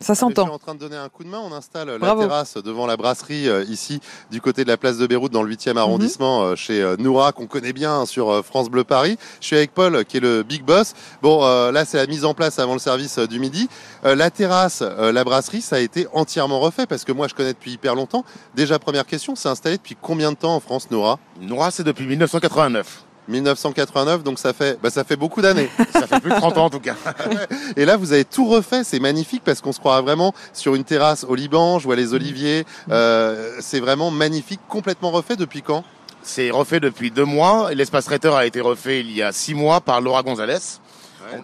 ça 0.00 0.14
s'entend. 0.14 0.42
Je 0.42 0.48
suis 0.48 0.54
en 0.54 0.58
train 0.58 0.74
de 0.74 0.80
donner 0.80 0.96
un 0.96 1.08
coup 1.08 1.24
de 1.24 1.28
main. 1.28 1.40
On 1.44 1.52
installe 1.52 1.88
la 1.88 2.14
terrasse 2.14 2.56
devant 2.56 2.86
la 2.86 2.96
brasserie 2.96 3.48
euh, 3.48 3.64
ici, 3.64 4.00
du 4.30 4.40
côté 4.40 4.62
de 4.62 4.68
la 4.68 4.76
place 4.76 4.96
de 4.98 5.06
Beyrouth, 5.06 5.32
dans 5.32 5.42
le 5.42 5.52
8e 5.54 5.72
mhm. 5.72 5.78
arrondissement, 5.78 6.42
euh, 6.42 6.56
chez 6.56 6.80
euh, 6.80 6.96
Noura, 6.98 7.32
qu'on 7.32 7.46
connaît 7.46 7.72
bien 7.72 8.06
sur 8.06 8.44
France 8.44 8.70
Bleu 8.70 8.84
Paris. 8.84 9.16
Je 9.40 9.46
suis 9.46 9.56
avec 9.56 9.72
Paul, 9.72 10.04
qui 10.04 10.18
est 10.18 10.20
le 10.20 10.42
big 10.42 10.62
boss. 10.64 10.94
Bon, 11.22 11.44
là, 11.70 11.84
c'est 11.84 11.96
la 11.96 12.06
mise 12.06 12.24
en 12.24 12.34
place 12.34 12.58
avant 12.58 12.74
le 12.74 12.78
service 12.78 13.18
du 13.18 13.40
midi. 13.40 13.68
la 14.04 14.30
terrasse, 14.30 14.82
la 14.82 15.24
brasserie, 15.24 15.60
ça 15.60 15.76
a 15.76 15.78
été 15.80 16.06
entièrement 16.12 16.60
refait 16.60 16.86
parce 16.86 17.04
que 17.04 17.12
moi, 17.12 17.28
je 17.28 17.34
connais 17.34 17.52
depuis 17.52 17.72
hyper 17.72 17.94
longtemps. 17.94 18.24
Déjà, 18.54 18.78
première 18.78 19.06
question, 19.06 19.34
c'est 19.36 19.48
installé 19.48 19.76
depuis 19.76 19.96
combien 20.00 20.32
de 20.32 20.36
temps 20.36 20.54
en 20.54 20.60
France, 20.60 20.90
Noura? 20.90 21.18
Noura, 21.40 21.70
c'est 21.70 21.84
depuis 21.84 22.06
1989. 22.06 23.07
1989, 23.28 24.22
donc 24.22 24.38
ça 24.38 24.52
fait, 24.52 24.78
bah, 24.82 24.90
ça 24.90 25.04
fait 25.04 25.16
beaucoup 25.16 25.42
d'années. 25.42 25.68
ça 25.92 26.06
fait 26.06 26.20
plus 26.20 26.30
de 26.30 26.36
30 26.36 26.58
ans 26.58 26.64
en 26.66 26.70
tout 26.70 26.80
cas. 26.80 26.96
Et 27.76 27.84
là, 27.84 27.96
vous 27.96 28.12
avez 28.12 28.24
tout 28.24 28.48
refait, 28.48 28.84
c'est 28.84 29.00
magnifique 29.00 29.42
parce 29.44 29.60
qu'on 29.60 29.72
se 29.72 29.78
croit 29.78 30.00
vraiment 30.00 30.34
sur 30.52 30.74
une 30.74 30.84
terrasse 30.84 31.24
au 31.28 31.34
Liban, 31.34 31.78
je 31.78 31.84
vois 31.84 31.96
les 31.96 32.14
oliviers. 32.14 32.64
Euh, 32.90 33.56
c'est 33.60 33.80
vraiment 33.80 34.10
magnifique, 34.10 34.60
complètement 34.68 35.10
refait 35.10 35.36
depuis 35.36 35.62
quand? 35.62 35.84
C'est 36.22 36.50
refait 36.50 36.80
depuis 36.80 37.10
deux 37.10 37.24
mois. 37.24 37.72
L'espace 37.72 38.04
traiteur 38.04 38.34
a 38.34 38.44
été 38.44 38.60
refait 38.60 39.00
il 39.00 39.12
y 39.12 39.22
a 39.22 39.32
six 39.32 39.54
mois 39.54 39.80
par 39.80 40.00
Laura 40.00 40.22
Gonzalez 40.22 40.80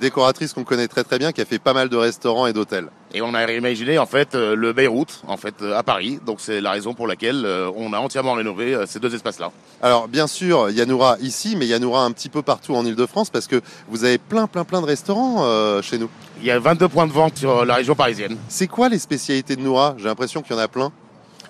décoratrice 0.01 0.53
qu'on 0.53 0.64
connaît 0.64 0.88
très 0.88 1.05
très 1.05 1.18
bien, 1.18 1.33
qui 1.33 1.40
a 1.40 1.44
fait 1.44 1.59
pas 1.59 1.73
mal 1.73 1.88
de 1.88 1.97
restaurants 1.97 2.47
et 2.47 2.53
d'hôtels. 2.53 2.88
Et 3.16 3.22
on 3.22 3.33
a 3.33 3.46
réimaginé 3.46 3.96
en 3.98 4.07
fait 4.07 4.35
euh, 4.35 4.57
le 4.57 4.72
Beyrouth 4.72 5.22
en 5.29 5.37
fait 5.37 5.55
euh, 5.62 5.79
à 5.79 5.85
Paris. 5.85 6.18
Donc 6.27 6.40
c'est 6.40 6.61
la 6.61 6.72
raison 6.72 6.94
pour 6.94 7.07
laquelle 7.07 7.44
euh, 7.46 7.70
on 7.77 7.92
a 7.92 7.98
entièrement 7.98 8.33
rénové 8.33 8.77
ces 8.88 8.98
deux 8.98 9.14
espaces-là. 9.14 9.53
Alors 9.81 10.09
bien 10.09 10.27
sûr, 10.27 10.68
Yanoura 10.70 11.16
ici, 11.20 11.55
mais 11.57 11.66
Yanoura 11.66 12.05
un 12.05 12.11
petit 12.11 12.29
peu 12.29 12.42
partout 12.42 12.74
en 12.74 12.85
Ile-de-France 12.85 13.31
parce 13.31 13.46
que 13.46 13.61
vous 13.88 14.03
avez 14.03 14.18
plein 14.18 14.48
plein 14.48 14.64
plein 14.64 14.81
de 14.81 14.87
restaurants 14.87 15.81
chez 15.81 15.96
nous. 15.96 16.11
Il 16.40 16.46
y 16.46 16.50
a 16.50 16.59
22 16.59 16.88
points 16.88 17.07
de 17.07 17.12
vente 17.12 17.38
sur 17.38 17.64
la 17.64 17.77
région 17.77 17.94
parisienne. 17.94 18.37
C'est 18.48 18.66
quoi 18.66 18.88
les 18.88 18.98
spécialités 18.98 19.55
de 19.55 19.61
Noura? 19.61 19.94
J'ai 19.96 20.07
l'impression 20.07 20.42
qu'il 20.42 20.57
y 20.57 20.59
en 20.59 20.62
a 20.62 20.68
plein. 20.68 20.90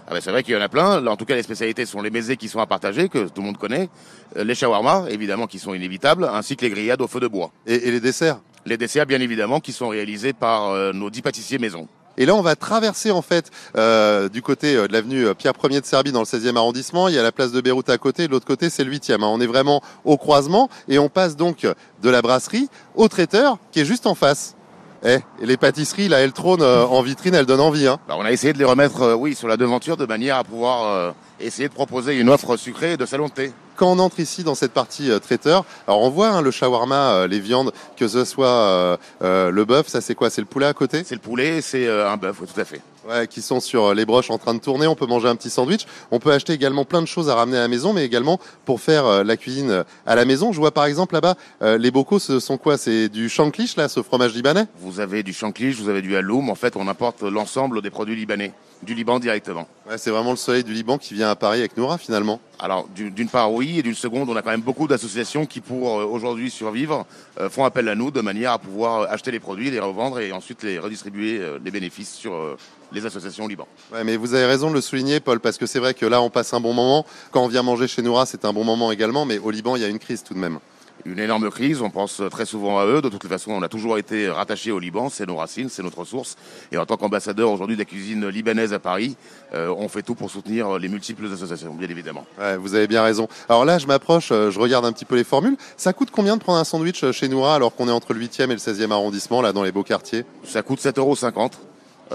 Ah 0.06 0.12
ben 0.12 0.20
c'est 0.20 0.30
vrai 0.30 0.42
qu'il 0.42 0.52
y 0.52 0.56
en 0.58 0.60
a 0.60 0.68
plein. 0.68 1.06
en 1.06 1.16
tout 1.16 1.24
cas, 1.24 1.34
les 1.34 1.42
spécialités 1.42 1.86
sont 1.86 2.02
les 2.02 2.10
mésés 2.10 2.36
qui 2.36 2.48
sont 2.48 2.60
à 2.60 2.66
partager, 2.66 3.08
que 3.08 3.26
tout 3.28 3.40
le 3.40 3.46
monde 3.46 3.56
connaît, 3.56 3.88
les 4.36 4.54
shawarma, 4.54 5.06
évidemment, 5.08 5.46
qui 5.46 5.58
sont 5.58 5.72
inévitables, 5.72 6.28
ainsi 6.30 6.56
que 6.56 6.66
les 6.66 6.70
grillades 6.70 7.00
au 7.00 7.08
feu 7.08 7.20
de 7.20 7.28
bois. 7.28 7.52
et 7.66 7.90
les 7.90 8.00
desserts? 8.00 8.36
Les 8.66 8.76
desserts, 8.76 9.06
bien 9.06 9.20
évidemment, 9.20 9.60
qui 9.60 9.72
sont 9.72 9.88
réalisés 9.88 10.32
par 10.32 10.70
euh, 10.70 10.92
nos 10.92 11.10
dix 11.10 11.22
pâtissiers 11.22 11.58
maison. 11.58 11.88
Et 12.16 12.26
là, 12.26 12.34
on 12.36 12.42
va 12.42 12.54
traverser 12.54 13.10
en 13.10 13.22
fait 13.22 13.50
euh, 13.76 14.28
du 14.28 14.40
côté 14.40 14.76
euh, 14.76 14.86
de 14.86 14.92
l'avenue 14.92 15.34
Pierre 15.34 15.54
Ier 15.64 15.80
de 15.80 15.86
Serbie 15.86 16.12
dans 16.12 16.20
le 16.20 16.26
16e 16.26 16.56
arrondissement. 16.56 17.08
Il 17.08 17.14
y 17.14 17.18
a 17.18 17.22
la 17.22 17.32
place 17.32 17.50
de 17.50 17.60
Beyrouth 17.60 17.90
à 17.90 17.98
côté. 17.98 18.26
De 18.26 18.32
l'autre 18.32 18.46
côté, 18.46 18.70
c'est 18.70 18.84
le 18.84 18.92
8e. 18.92 19.14
Hein. 19.14 19.18
On 19.22 19.40
est 19.40 19.46
vraiment 19.46 19.82
au 20.04 20.16
croisement 20.16 20.70
et 20.88 20.98
on 20.98 21.08
passe 21.08 21.36
donc 21.36 21.66
de 22.02 22.10
la 22.10 22.22
brasserie 22.22 22.68
au 22.94 23.08
traiteur 23.08 23.58
qui 23.72 23.80
est 23.80 23.84
juste 23.84 24.06
en 24.06 24.14
face. 24.14 24.54
Eh, 25.04 25.18
et 25.40 25.46
les 25.46 25.56
pâtisseries, 25.56 26.08
là, 26.08 26.20
elles 26.20 26.32
trônent 26.32 26.62
en 26.62 27.02
vitrine, 27.02 27.34
elles 27.34 27.46
donnent 27.46 27.60
envie. 27.60 27.86
Hein. 27.86 27.98
Bah, 28.08 28.14
on 28.18 28.24
a 28.24 28.32
essayé 28.32 28.52
de 28.52 28.58
les 28.58 28.64
remettre, 28.64 29.14
oui, 29.14 29.34
sur 29.34 29.48
la 29.48 29.56
devanture 29.56 29.96
de 29.96 30.06
manière 30.06 30.36
à 30.36 30.44
pouvoir 30.44 31.14
essayer 31.40 31.68
de 31.68 31.74
proposer 31.74 32.18
une 32.18 32.30
offre 32.30 32.56
sucrée 32.56 32.96
de 32.96 33.06
salon 33.06 33.26
de 33.26 33.32
thé. 33.32 33.52
Quand 33.76 33.90
on 33.90 33.98
entre 33.98 34.20
ici 34.20 34.44
dans 34.44 34.54
cette 34.54 34.72
partie 34.72 35.10
euh, 35.10 35.18
traiteur, 35.18 35.64
alors 35.88 36.02
on 36.02 36.10
voit 36.10 36.28
hein, 36.28 36.42
le 36.42 36.50
shawarma, 36.52 37.14
euh, 37.14 37.26
les 37.26 37.40
viandes, 37.40 37.72
que 37.96 38.06
ce 38.06 38.24
soit 38.24 38.98
euh, 39.20 39.50
le 39.50 39.64
bœuf, 39.64 39.88
ça 39.88 40.00
c'est 40.00 40.14
quoi? 40.14 40.30
C'est 40.30 40.40
le 40.40 40.46
poulet 40.46 40.66
à 40.66 40.74
côté? 40.74 41.02
C'est 41.04 41.16
le 41.16 41.20
poulet, 41.20 41.60
c'est 41.60 41.88
un 41.88 42.16
bœuf, 42.16 42.38
tout 42.38 42.60
à 42.60 42.64
fait. 42.64 42.80
Ouais, 43.08 43.26
qui 43.26 43.42
sont 43.42 43.60
sur 43.60 43.94
les 43.94 44.06
broches 44.06 44.30
en 44.30 44.38
train 44.38 44.54
de 44.54 44.60
tourner. 44.60 44.86
On 44.86 44.94
peut 44.94 45.06
manger 45.06 45.28
un 45.28 45.36
petit 45.36 45.50
sandwich. 45.50 45.86
On 46.10 46.18
peut 46.18 46.32
acheter 46.32 46.52
également 46.54 46.84
plein 46.84 47.02
de 47.02 47.06
choses 47.06 47.28
à 47.28 47.34
ramener 47.34 47.58
à 47.58 47.60
la 47.60 47.68
maison, 47.68 47.92
mais 47.92 48.04
également 48.04 48.40
pour 48.64 48.80
faire 48.80 49.24
la 49.24 49.36
cuisine 49.36 49.84
à 50.06 50.14
la 50.14 50.24
maison. 50.24 50.52
Je 50.52 50.58
vois 50.58 50.70
par 50.70 50.86
exemple 50.86 51.14
là-bas, 51.14 51.34
les 51.60 51.90
bocaux, 51.90 52.18
ce 52.18 52.40
sont 52.40 52.56
quoi? 52.56 52.78
C'est 52.78 53.08
du 53.08 53.28
shanklish 53.28 53.76
là, 53.76 53.88
ce 53.88 54.02
fromage 54.02 54.34
libanais? 54.34 54.66
Vous 54.80 55.00
avez 55.00 55.22
du 55.22 55.32
shanklish, 55.32 55.76
vous 55.76 55.88
avez 55.88 56.00
du 56.00 56.16
halloum. 56.16 56.48
En 56.48 56.54
fait, 56.54 56.76
on 56.76 56.88
apporte 56.88 57.22
l'ensemble 57.22 57.82
des 57.82 57.90
produits 57.90 58.16
libanais 58.16 58.52
du 58.82 58.94
Liban 58.94 59.18
directement. 59.18 59.66
Ouais, 59.88 59.98
c'est 59.98 60.10
vraiment 60.10 60.30
le 60.30 60.36
soleil 60.36 60.62
du 60.62 60.72
Liban 60.72 60.98
qui 60.98 61.14
vient 61.14 61.30
à 61.30 61.36
Paris 61.36 61.60
avec 61.60 61.76
Noura 61.76 61.98
finalement. 61.98 62.40
Alors 62.58 62.86
d'une 62.94 63.28
part 63.28 63.52
oui, 63.52 63.78
et 63.78 63.82
d'une 63.82 63.94
seconde, 63.94 64.28
on 64.28 64.36
a 64.36 64.42
quand 64.42 64.50
même 64.50 64.60
beaucoup 64.60 64.86
d'associations 64.86 65.46
qui 65.46 65.60
pour 65.60 66.00
euh, 66.00 66.04
aujourd'hui 66.04 66.50
survivre 66.50 67.06
euh, 67.40 67.48
font 67.48 67.64
appel 67.64 67.88
à 67.88 67.94
nous 67.94 68.10
de 68.10 68.20
manière 68.20 68.52
à 68.52 68.58
pouvoir 68.58 69.10
acheter 69.10 69.30
les 69.30 69.40
produits, 69.40 69.70
les 69.70 69.80
revendre 69.80 70.20
et 70.20 70.32
ensuite 70.32 70.62
les 70.62 70.78
redistribuer 70.78 71.38
euh, 71.40 71.58
les 71.64 71.70
bénéfices 71.70 72.14
sur 72.14 72.56
les 72.94 73.04
associations 73.06 73.44
au 73.44 73.48
Liban. 73.48 73.66
Ouais, 73.92 74.04
mais 74.04 74.16
vous 74.16 74.34
avez 74.34 74.46
raison 74.46 74.70
de 74.70 74.74
le 74.74 74.80
souligner, 74.80 75.20
Paul, 75.20 75.40
parce 75.40 75.58
que 75.58 75.66
c'est 75.66 75.80
vrai 75.80 75.94
que 75.94 76.06
là, 76.06 76.22
on 76.22 76.30
passe 76.30 76.54
un 76.54 76.60
bon 76.60 76.72
moment. 76.72 77.04
Quand 77.30 77.44
on 77.44 77.48
vient 77.48 77.62
manger 77.62 77.88
chez 77.88 78.02
Noura, 78.02 78.26
c'est 78.26 78.44
un 78.44 78.52
bon 78.52 78.64
moment 78.64 78.92
également, 78.92 79.24
mais 79.24 79.38
au 79.38 79.50
Liban, 79.50 79.76
il 79.76 79.82
y 79.82 79.84
a 79.84 79.88
une 79.88 79.98
crise 79.98 80.22
tout 80.22 80.34
de 80.34 80.38
même 80.38 80.58
une 81.04 81.18
énorme 81.18 81.50
crise. 81.50 81.82
On 81.82 81.90
pense 81.90 82.22
très 82.30 82.46
souvent 82.46 82.78
à 82.78 82.86
eux. 82.86 83.02
De 83.02 83.08
toute 83.08 83.26
façon, 83.26 83.52
on 83.52 83.62
a 83.62 83.68
toujours 83.68 83.98
été 83.98 84.28
rattaché 84.28 84.70
au 84.70 84.78
Liban. 84.78 85.08
C'est 85.08 85.26
nos 85.26 85.36
racines, 85.36 85.68
c'est 85.68 85.82
notre 85.82 86.04
source. 86.04 86.36
Et 86.72 86.78
en 86.78 86.86
tant 86.86 86.96
qu'ambassadeur 86.96 87.50
aujourd'hui 87.50 87.76
de 87.76 87.80
la 87.80 87.84
cuisine 87.84 88.28
libanaise 88.28 88.72
à 88.72 88.78
Paris, 88.78 89.16
euh, 89.52 89.74
on 89.76 89.88
fait 89.88 90.02
tout 90.02 90.14
pour 90.14 90.30
soutenir 90.30 90.78
les 90.78 90.88
multiples 90.88 91.26
associations, 91.32 91.74
bien 91.74 91.88
évidemment. 91.88 92.26
vous 92.58 92.74
avez 92.74 92.86
bien 92.86 93.02
raison. 93.02 93.28
Alors 93.48 93.64
là, 93.64 93.78
je 93.78 93.86
m'approche, 93.86 94.30
euh, 94.32 94.50
je 94.50 94.58
regarde 94.58 94.84
un 94.84 94.92
petit 94.92 95.04
peu 95.04 95.16
les 95.16 95.24
formules. 95.24 95.56
Ça 95.76 95.92
coûte 95.92 96.10
combien 96.10 96.36
de 96.36 96.42
prendre 96.42 96.58
un 96.58 96.64
sandwich 96.64 97.04
euh, 97.04 97.12
chez 97.12 97.28
Noura 97.28 97.56
alors 97.56 97.74
qu'on 97.74 97.88
est 97.88 97.92
entre 97.92 98.14
le 98.14 98.20
8e 98.20 98.44
et 98.44 98.46
le 98.48 98.56
16e 98.56 98.90
arrondissement, 98.90 99.42
là, 99.42 99.52
dans 99.52 99.62
les 99.62 99.72
beaux 99.72 99.82
quartiers? 99.82 100.24
Ça 100.44 100.62
coûte 100.62 100.80
7,50 100.80 100.98
euros. 100.98 101.14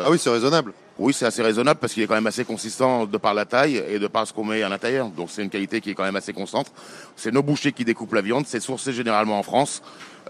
Ah 0.06 0.10
oui, 0.10 0.20
c'est 0.20 0.30
raisonnable. 0.30 0.74
Oui, 0.98 1.14
c'est 1.14 1.26
assez 1.26 1.42
raisonnable 1.42 1.80
parce 1.80 1.94
qu'il 1.94 2.04
est 2.04 2.08
quand 2.08 2.16
même 2.16 2.28
assez 2.28 2.44
consistant 2.44 3.06
de 3.06 3.18
par 3.18 3.34
la 3.34 3.46
taille 3.46 3.82
et 3.88 4.00
de 4.00 4.08
par 4.08 4.28
ce 4.28 4.34
qu'on 4.34 4.44
met 4.44 4.62
à 4.64 4.70
l'intérieur. 4.70 5.08
Donc 5.10 5.30
c'est 5.32 5.42
une 5.42 5.50
qualité 5.50 5.80
qui 5.80 5.92
est 5.92 5.94
quand 5.94 6.04
même 6.04 6.16
assez 6.18 6.34
constante. 6.34 6.72
C'est 7.16 7.32
nos 7.32 7.42
bouchers 7.42 7.72
qui 7.72 7.86
découpent 7.86 8.14
la 8.14 8.22
viande. 8.22 8.46
C'est 8.48 8.60
sourcé 8.60 8.92
généralement 8.92 9.40
en 9.40 9.44
France. 9.44 9.82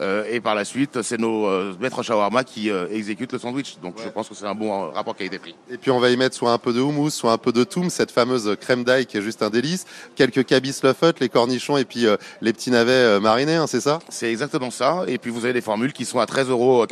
Euh, 0.01 0.23
et 0.29 0.39
par 0.39 0.55
la 0.55 0.63
suite, 0.63 1.01
c'est 1.01 1.19
nos 1.19 1.45
euh, 1.47 1.73
maîtres 1.79 2.03
shawarma 2.03 2.43
qui 2.43 2.69
euh, 2.69 2.87
exécutent 2.89 3.33
le 3.33 3.39
sandwich. 3.39 3.77
Donc 3.81 3.95
je 4.03 4.09
pense 4.09 4.29
que 4.29 4.35
c'est 4.35 4.45
un 4.45 4.55
bon 4.55 4.91
rapport 4.91 5.15
qualité-prix. 5.15 5.55
Et 5.69 5.77
puis 5.77 5.91
on 5.91 5.99
va 5.99 6.09
y 6.09 6.17
mettre 6.17 6.35
soit 6.35 6.53
un 6.53 6.57
peu 6.57 6.71
de 6.71 6.79
houmous, 6.79 7.09
soit 7.09 7.33
un 7.33 7.37
peu 7.37 7.51
de 7.51 7.63
toum, 7.63 7.89
cette 7.89 8.11
fameuse 8.11 8.55
crème 8.61 8.83
d'ail 8.83 9.05
qui 9.05 9.17
est 9.17 9.21
juste 9.21 9.43
un 9.43 9.49
délice, 9.49 9.85
quelques 10.15 10.45
cabis 10.45 10.79
lefut, 10.83 11.19
les 11.19 11.29
cornichons 11.29 11.77
et 11.77 11.85
puis 11.85 12.05
les 12.41 12.53
petits 12.53 12.71
navets 12.71 13.19
marinés, 13.19 13.55
hein, 13.55 13.67
c'est 13.67 13.81
ça? 13.81 13.99
C'est 14.09 14.31
exactement 14.31 14.71
ça. 14.71 15.03
Et 15.07 15.17
puis 15.17 15.31
vous 15.31 15.43
avez 15.43 15.53
des 15.53 15.61
formules 15.61 15.93
qui 15.93 16.05
sont 16.05 16.19
à 16.19 16.25
13,90 16.25 16.49
euros 16.49 16.85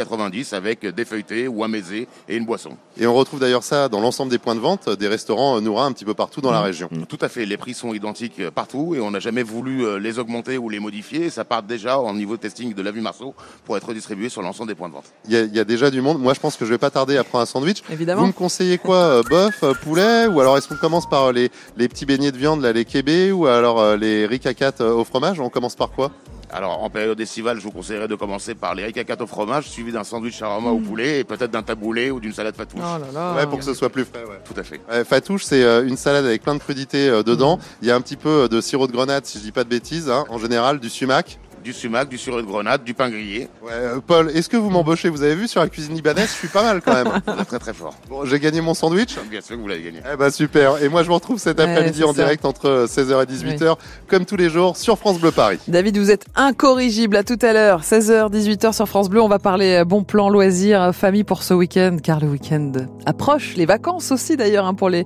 avec 0.54 0.86
des 0.86 1.06
feuilletés 1.06 1.48
ou 1.48 1.64
un 1.64 1.68
et 1.74 2.08
une 2.30 2.46
boisson. 2.46 2.72
Et 2.98 3.06
on 3.06 3.14
retrouve 3.14 3.40
d'ailleurs 3.40 3.64
ça 3.64 3.90
dans 3.90 4.00
l'ensemble 4.00 4.32
des 4.32 4.38
points 4.38 4.56
de 4.56 4.60
vente 4.60 4.90
des 4.90 5.08
restaurants 5.08 5.60
Noura 5.62 5.86
un 5.86 5.92
petit 5.92 6.06
peu 6.06 6.14
partout 6.14 6.42
dans 6.42 6.52
la 6.52 6.62
mmh. 6.62 6.64
région. 6.64 6.90
Tout 7.08 7.18
à 7.22 7.30
fait. 7.30 7.46
Les 7.46 7.58
prix 7.58 7.74
sont 7.74 7.94
identiques 7.94 8.50
partout 8.50 8.96
et 8.96 9.00
on 9.00 9.12
n'a 9.12 9.20
jamais 9.20 9.44
voulu 9.44 10.00
les 10.00 10.20
augmenter 10.20 10.58
ou 10.58 10.70
les 10.70 10.80
modifier. 10.80 11.30
Ça 11.30 11.44
part 11.46 11.64
déjà 11.64 12.00
au 12.00 12.14
niveau 12.14 12.38
testing 12.38 12.74
de 12.74 12.82
la 12.82 12.92
Marceau 13.02 13.34
pour 13.66 13.78
être 13.78 13.94
distribué 13.94 14.30
sur 14.30 14.42
l'ensemble 14.42 14.70
des 14.70 14.76
points 14.76 14.90
de 14.90 14.94
vente. 14.94 15.06
Il 15.28 15.34
y, 15.34 15.60
a, 15.60 15.64
déjà 15.64 15.92
du 15.92 16.02
monde. 16.02 16.20
Moi, 16.20 16.34
je 16.34 16.40
pense 16.40 16.56
que 16.56 16.66
je 16.66 16.72
vais 16.72 16.78
pas 16.78 16.90
tarder 16.90 17.18
à 17.18 17.24
prendre 17.24 17.44
un 17.44 17.46
sandwich. 17.46 17.84
Évidemment. 17.92 18.22
Vous 18.22 18.28
me 18.28 18.34
conseillez 18.34 18.78
quoi 18.78 18.98
euh, 18.98 19.24
Bœuf, 19.24 19.64
euh, 19.64 19.74
poulet 19.74 20.28
Ou 20.28 20.40
alors 20.40 20.58
est-ce 20.58 20.68
qu'on 20.68 20.76
commence 20.76 21.08
par 21.10 21.26
euh, 21.26 21.32
les, 21.32 21.52
les 21.76 21.88
petits 21.88 22.06
beignets 22.06 22.32
de 22.32 22.38
viande, 22.38 22.62
là, 22.62 22.72
les 22.72 22.86
kébés 22.86 23.32
Ou 23.32 23.48
alors 23.48 23.96
les 23.96 24.26
riz 24.26 24.42
au 24.80 25.04
fromage? 25.04 25.40
On 25.40 25.50
commence 25.50 25.76
par 25.76 25.92
quoi? 25.92 26.12
Alors, 26.50 26.82
en 26.82 26.90
période 26.90 27.20
estivale, 27.20 27.58
je 27.58 27.64
vous 27.64 27.72
conseillerais 27.72 28.08
de 28.08 28.16
commencer 28.16 28.56
par 28.56 28.74
les 28.74 28.86
ricacates 28.86 29.20
au 29.20 29.28
fromage, 29.28 29.68
suivi 29.68 29.92
d'un 29.92 30.06
sandwich 30.06 30.38
shawarma 30.38 30.70
au 30.70 30.80
mm. 30.80 30.84
poulet 30.84 31.20
et 31.20 31.24
peut-être 31.26 31.52
d'un 31.52 31.62
taboulé 31.62 32.10
ou 32.10 32.22
d'une 32.22 32.32
salade 32.32 32.56
fatouche. 32.56 32.80
Oh 32.82 32.98
là 33.00 33.08
là. 33.14 33.36
Ouais, 33.36 33.48
pour 33.48 33.60
que 33.60 33.66
ce 33.66 33.74
soit 33.74 33.90
plus 33.90 34.06
frais, 34.06 34.24
ouais. 34.24 34.40
Tout 34.46 34.58
à 34.58 34.64
fait. 34.64 34.80
fatouche, 35.04 35.44
c'est 35.44 35.64
une 35.86 35.98
salade 35.98 36.26
avec 36.26 36.42
plein 36.42 36.56
de 36.56 36.60
crudités 36.60 37.10
dedans. 37.24 37.58
Mm. 37.58 37.62
Il 37.82 37.88
y 37.90 37.92
a 37.92 37.96
un 37.96 38.02
petit 38.02 38.16
peu 38.16 38.48
de 38.48 38.62
sirop 38.62 38.88
de 38.88 38.94
grenade, 38.94 39.26
si 39.26 39.40
je 39.40 39.44
dis 39.44 39.52
pas 39.52 39.66
de 39.66 39.70
bêtises, 39.70 40.10
hein. 40.10 40.26
en 40.30 40.38
général, 40.38 40.80
du 40.80 40.90
sumac 40.90 41.38
du 41.64 41.74
sumac, 41.74 42.10
du 42.10 42.18
sirop 42.18 42.42
de 42.42 42.46
grenade, 42.46 42.84
du 42.84 42.94
pain 42.94 43.10
grillé. 43.10 43.50
Ouais, 43.62 43.72
euh, 43.72 44.00
Paul, 44.06 44.30
est-ce 44.32 44.50
que 44.50 44.58
vous 44.58 44.70
m'embauchez? 44.70 45.10
Vous 45.10 45.24
avez 45.24 45.36
vu 45.36 45.48
sur 45.48 45.62
la 45.62 45.68
cuisine 45.68 45.96
libanaise, 45.96 46.30
je 46.30 46.38
suis 46.38 46.48
pas 46.48 46.64
mal 46.64 46.82
quand 46.82 46.94
même. 46.94 47.08
très 47.48 47.60
très 47.60 47.74
fort. 47.74 47.96
Bon, 48.10 48.26
j'ai 48.26 48.40
gagné 48.40 48.62
mon 48.62 48.74
sandwich. 48.74 49.18
Bien 49.30 49.42
sûr 49.42 49.56
que 49.56 49.62
vous 49.62 49.68
l'avez 49.68 49.84
gagné. 49.84 50.00
Eh 50.12 50.16
ben 50.18 50.30
super. 50.30 50.82
Et 50.82 50.90
moi 50.90 51.04
je 51.04 51.08
vous 51.08 51.16
retrouve 51.16 51.40
cet 51.40 51.60
après-midi 51.60 52.04
en 52.04 52.14
direct 52.14 52.46
entre 52.46 52.86
16h 52.88 53.24
et 53.24 53.26
18h, 53.26 53.76
comme 54.08 54.26
tous 54.26 54.38
les 54.38 54.50
jours 54.50 54.78
sur 54.78 54.98
France 54.98 55.20
Bleu 55.20 55.32
Paris. 55.32 55.60
David, 55.68 55.98
vous 55.98 56.12
êtes 56.12 56.26
incorrigible 56.36 57.16
à 57.16 57.24
tout 57.24 57.40
à 57.42 57.54
l'heure. 57.54 57.82
16h, 57.82 58.32
18h 58.32 58.74
sur 58.74 58.88
France 58.88 59.10
Bleu. 59.10 59.22
On 59.22 59.28
va 59.28 59.40
parler 59.40 59.82
euh, 59.82 59.86
bon 59.86 60.04
plan, 60.04 60.30
loisirs, 60.30 60.82
euh, 60.82 60.92
famille 60.92 61.24
pour 61.24 61.44
ce 61.44 61.54
week-end, 61.54 61.98
car 62.02 62.20
le 62.20 62.28
week-end 62.28 62.72
approche. 63.06 63.56
Les 63.56 63.66
vacances 63.66 64.12
aussi 64.12 64.38
d'ailleurs 64.38 64.66
hein, 64.66 64.74
pour 64.74 64.90
les, 64.90 65.06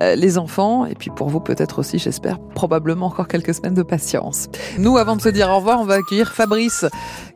les 0.00 0.38
enfants. 0.38 0.86
Et 0.86 0.94
puis 0.94 1.10
pour 1.10 1.28
vous 1.28 1.40
peut-être 1.40 1.78
aussi, 1.78 1.98
j'espère, 1.98 2.38
probablement 2.54 3.06
encore 3.06 3.28
quelques 3.28 3.54
semaines 3.54 3.74
de 3.74 3.82
patience. 3.82 4.48
Nous, 4.78 4.96
avant 4.96 5.16
de 5.16 5.22
se 5.22 5.28
dire 5.28 5.48
au 5.50 5.56
revoir, 5.56 5.80
on 5.80 5.84
va 5.84 5.93
accueillir 5.94 6.32
Fabrice 6.32 6.86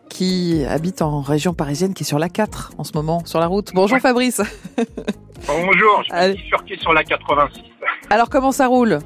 qui 0.08 0.64
habite 0.64 1.02
en 1.02 1.20
région 1.20 1.54
parisienne, 1.54 1.94
qui 1.94 2.02
est 2.02 2.06
sur 2.06 2.18
la 2.18 2.28
4 2.28 2.72
en 2.78 2.84
ce 2.84 2.92
moment, 2.94 3.24
sur 3.24 3.40
la 3.40 3.46
route. 3.46 3.72
Bonjour 3.74 3.98
Fabrice. 3.98 4.40
Bonjour, 5.46 6.02
je 6.10 6.36
suis 6.66 6.78
sur 6.80 6.92
la 6.92 7.04
86. 7.04 7.62
Alors 8.10 8.28
comment 8.28 8.52
ça 8.52 8.66
roule? 8.66 8.98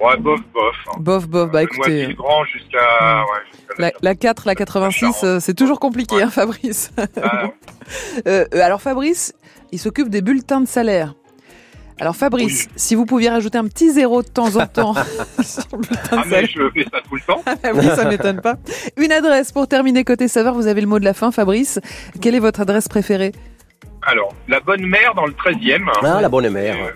Ouais, 0.00 0.16
bof, 0.16 0.40
bof. 0.54 0.76
Hein. 0.88 0.96
Bof, 0.98 1.28
bof, 1.28 1.50
bah 1.50 1.62
écoutez. 1.62 2.14
grand 2.14 2.44
jusqu'à. 2.44 3.24
Ouais, 3.78 3.92
la, 4.00 4.14
4, 4.14 4.46
la 4.46 4.54
86, 4.54 5.24
euh, 5.24 5.40
c'est 5.40 5.54
toujours 5.54 5.78
compliqué, 5.78 6.22
hein, 6.22 6.30
Fabrice. 6.30 6.90
Ah, 7.22 7.50
euh, 8.26 8.46
alors, 8.52 8.80
Fabrice, 8.80 9.34
il 9.72 9.78
s'occupe 9.78 10.08
des 10.08 10.22
bulletins 10.22 10.62
de 10.62 10.68
salaire. 10.68 11.14
Alors 12.00 12.16
Fabrice, 12.16 12.68
si 12.76 12.94
vous 12.94 13.04
pouviez 13.04 13.28
rajouter 13.28 13.58
un 13.58 13.66
petit 13.66 13.92
zéro 13.92 14.22
de 14.22 14.28
temps 14.28 14.56
en 14.56 14.66
temps 14.66 14.94
sur 15.42 15.76
le 15.76 15.96
ah 16.10 16.22
mais 16.26 16.46
je 16.46 16.70
fais 16.70 16.84
ça 16.84 17.00
tout 17.06 17.14
le 17.14 17.20
temps. 17.20 17.42
Ah 17.46 17.70
oui, 17.74 17.86
ça 17.94 18.06
m'étonne 18.06 18.40
pas. 18.40 18.56
Une 18.96 19.12
adresse 19.12 19.52
pour 19.52 19.68
terminer 19.68 20.04
côté 20.04 20.26
saveur, 20.26 20.54
vous 20.54 20.66
avez 20.66 20.80
le 20.80 20.86
mot 20.86 20.98
de 20.98 21.04
la 21.04 21.12
fin 21.12 21.30
Fabrice. 21.30 21.78
Quelle 22.20 22.34
est 22.34 22.40
votre 22.40 22.60
adresse 22.60 22.88
préférée? 22.88 23.32
Alors, 24.02 24.34
la 24.48 24.60
bonne 24.60 24.86
mère 24.86 25.14
dans 25.14 25.26
le 25.26 25.32
13e. 25.32 25.86
Ah, 26.02 26.20
la 26.22 26.28
bonne 26.30 26.48
mère. 26.48 26.76
Euh. 26.76 26.90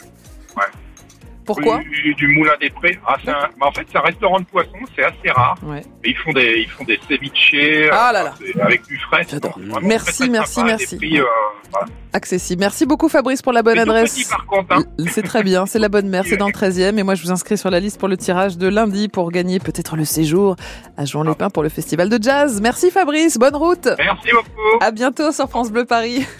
Pourquoi 1.44 1.80
du, 2.16 2.28
Moulin 2.28 2.52
des 2.60 2.70
Prés. 2.70 2.98
Ah, 3.06 3.16
bah, 3.26 3.50
en 3.60 3.72
fait, 3.72 3.86
c'est 3.90 3.98
un 3.98 4.02
restaurant 4.02 4.40
de 4.40 4.44
poisson, 4.44 4.78
c'est 4.96 5.04
assez 5.04 5.30
rare. 5.30 5.56
Ouais. 5.62 5.82
ils 6.04 6.16
font 6.16 6.32
des, 6.32 6.60
ils 6.60 6.68
font 6.68 6.84
des 6.84 6.98
ceviches 7.08 7.54
ah 7.92 8.12
là 8.12 8.22
là. 8.22 8.34
avec 8.62 8.86
du 8.86 8.98
frais. 8.98 9.26
Merci, 9.82 10.30
merci, 10.30 10.62
merci. 10.62 10.98
Euh, 11.18 11.24
Accessible. 12.12 12.60
Merci 12.60 12.86
beaucoup 12.86 13.08
Fabrice 13.08 13.42
pour 13.42 13.52
la 13.52 13.62
bonne 13.62 13.78
adresse. 13.78 14.32
Hein. 14.70 14.84
C'est 15.08 15.22
très 15.22 15.42
bien, 15.42 15.66
c'est 15.66 15.80
la 15.80 15.88
bonne 15.88 16.08
mère, 16.08 16.24
c'est 16.28 16.36
dans 16.36 16.46
le 16.46 16.52
13e. 16.52 16.96
Et 16.96 17.02
moi, 17.02 17.14
je 17.14 17.22
vous 17.22 17.32
inscris 17.32 17.58
sur 17.58 17.70
la 17.70 17.80
liste 17.80 17.98
pour 17.98 18.08
le 18.08 18.16
tirage 18.16 18.56
de 18.56 18.68
lundi 18.68 19.08
pour 19.08 19.30
gagner 19.32 19.58
peut-être 19.58 19.96
le 19.96 20.04
séjour 20.04 20.56
à 20.96 21.04
Jean-Lépin 21.04 21.50
pour 21.50 21.62
le 21.62 21.68
festival 21.68 22.08
de 22.08 22.22
jazz. 22.22 22.60
Merci 22.60 22.90
Fabrice, 22.90 23.36
bonne 23.38 23.56
route. 23.56 23.88
Merci 23.98 24.30
beaucoup. 24.32 24.78
À 24.80 24.92
bientôt 24.92 25.32
sur 25.32 25.48
France 25.48 25.72
Bleu 25.72 25.84
Paris. 25.84 26.24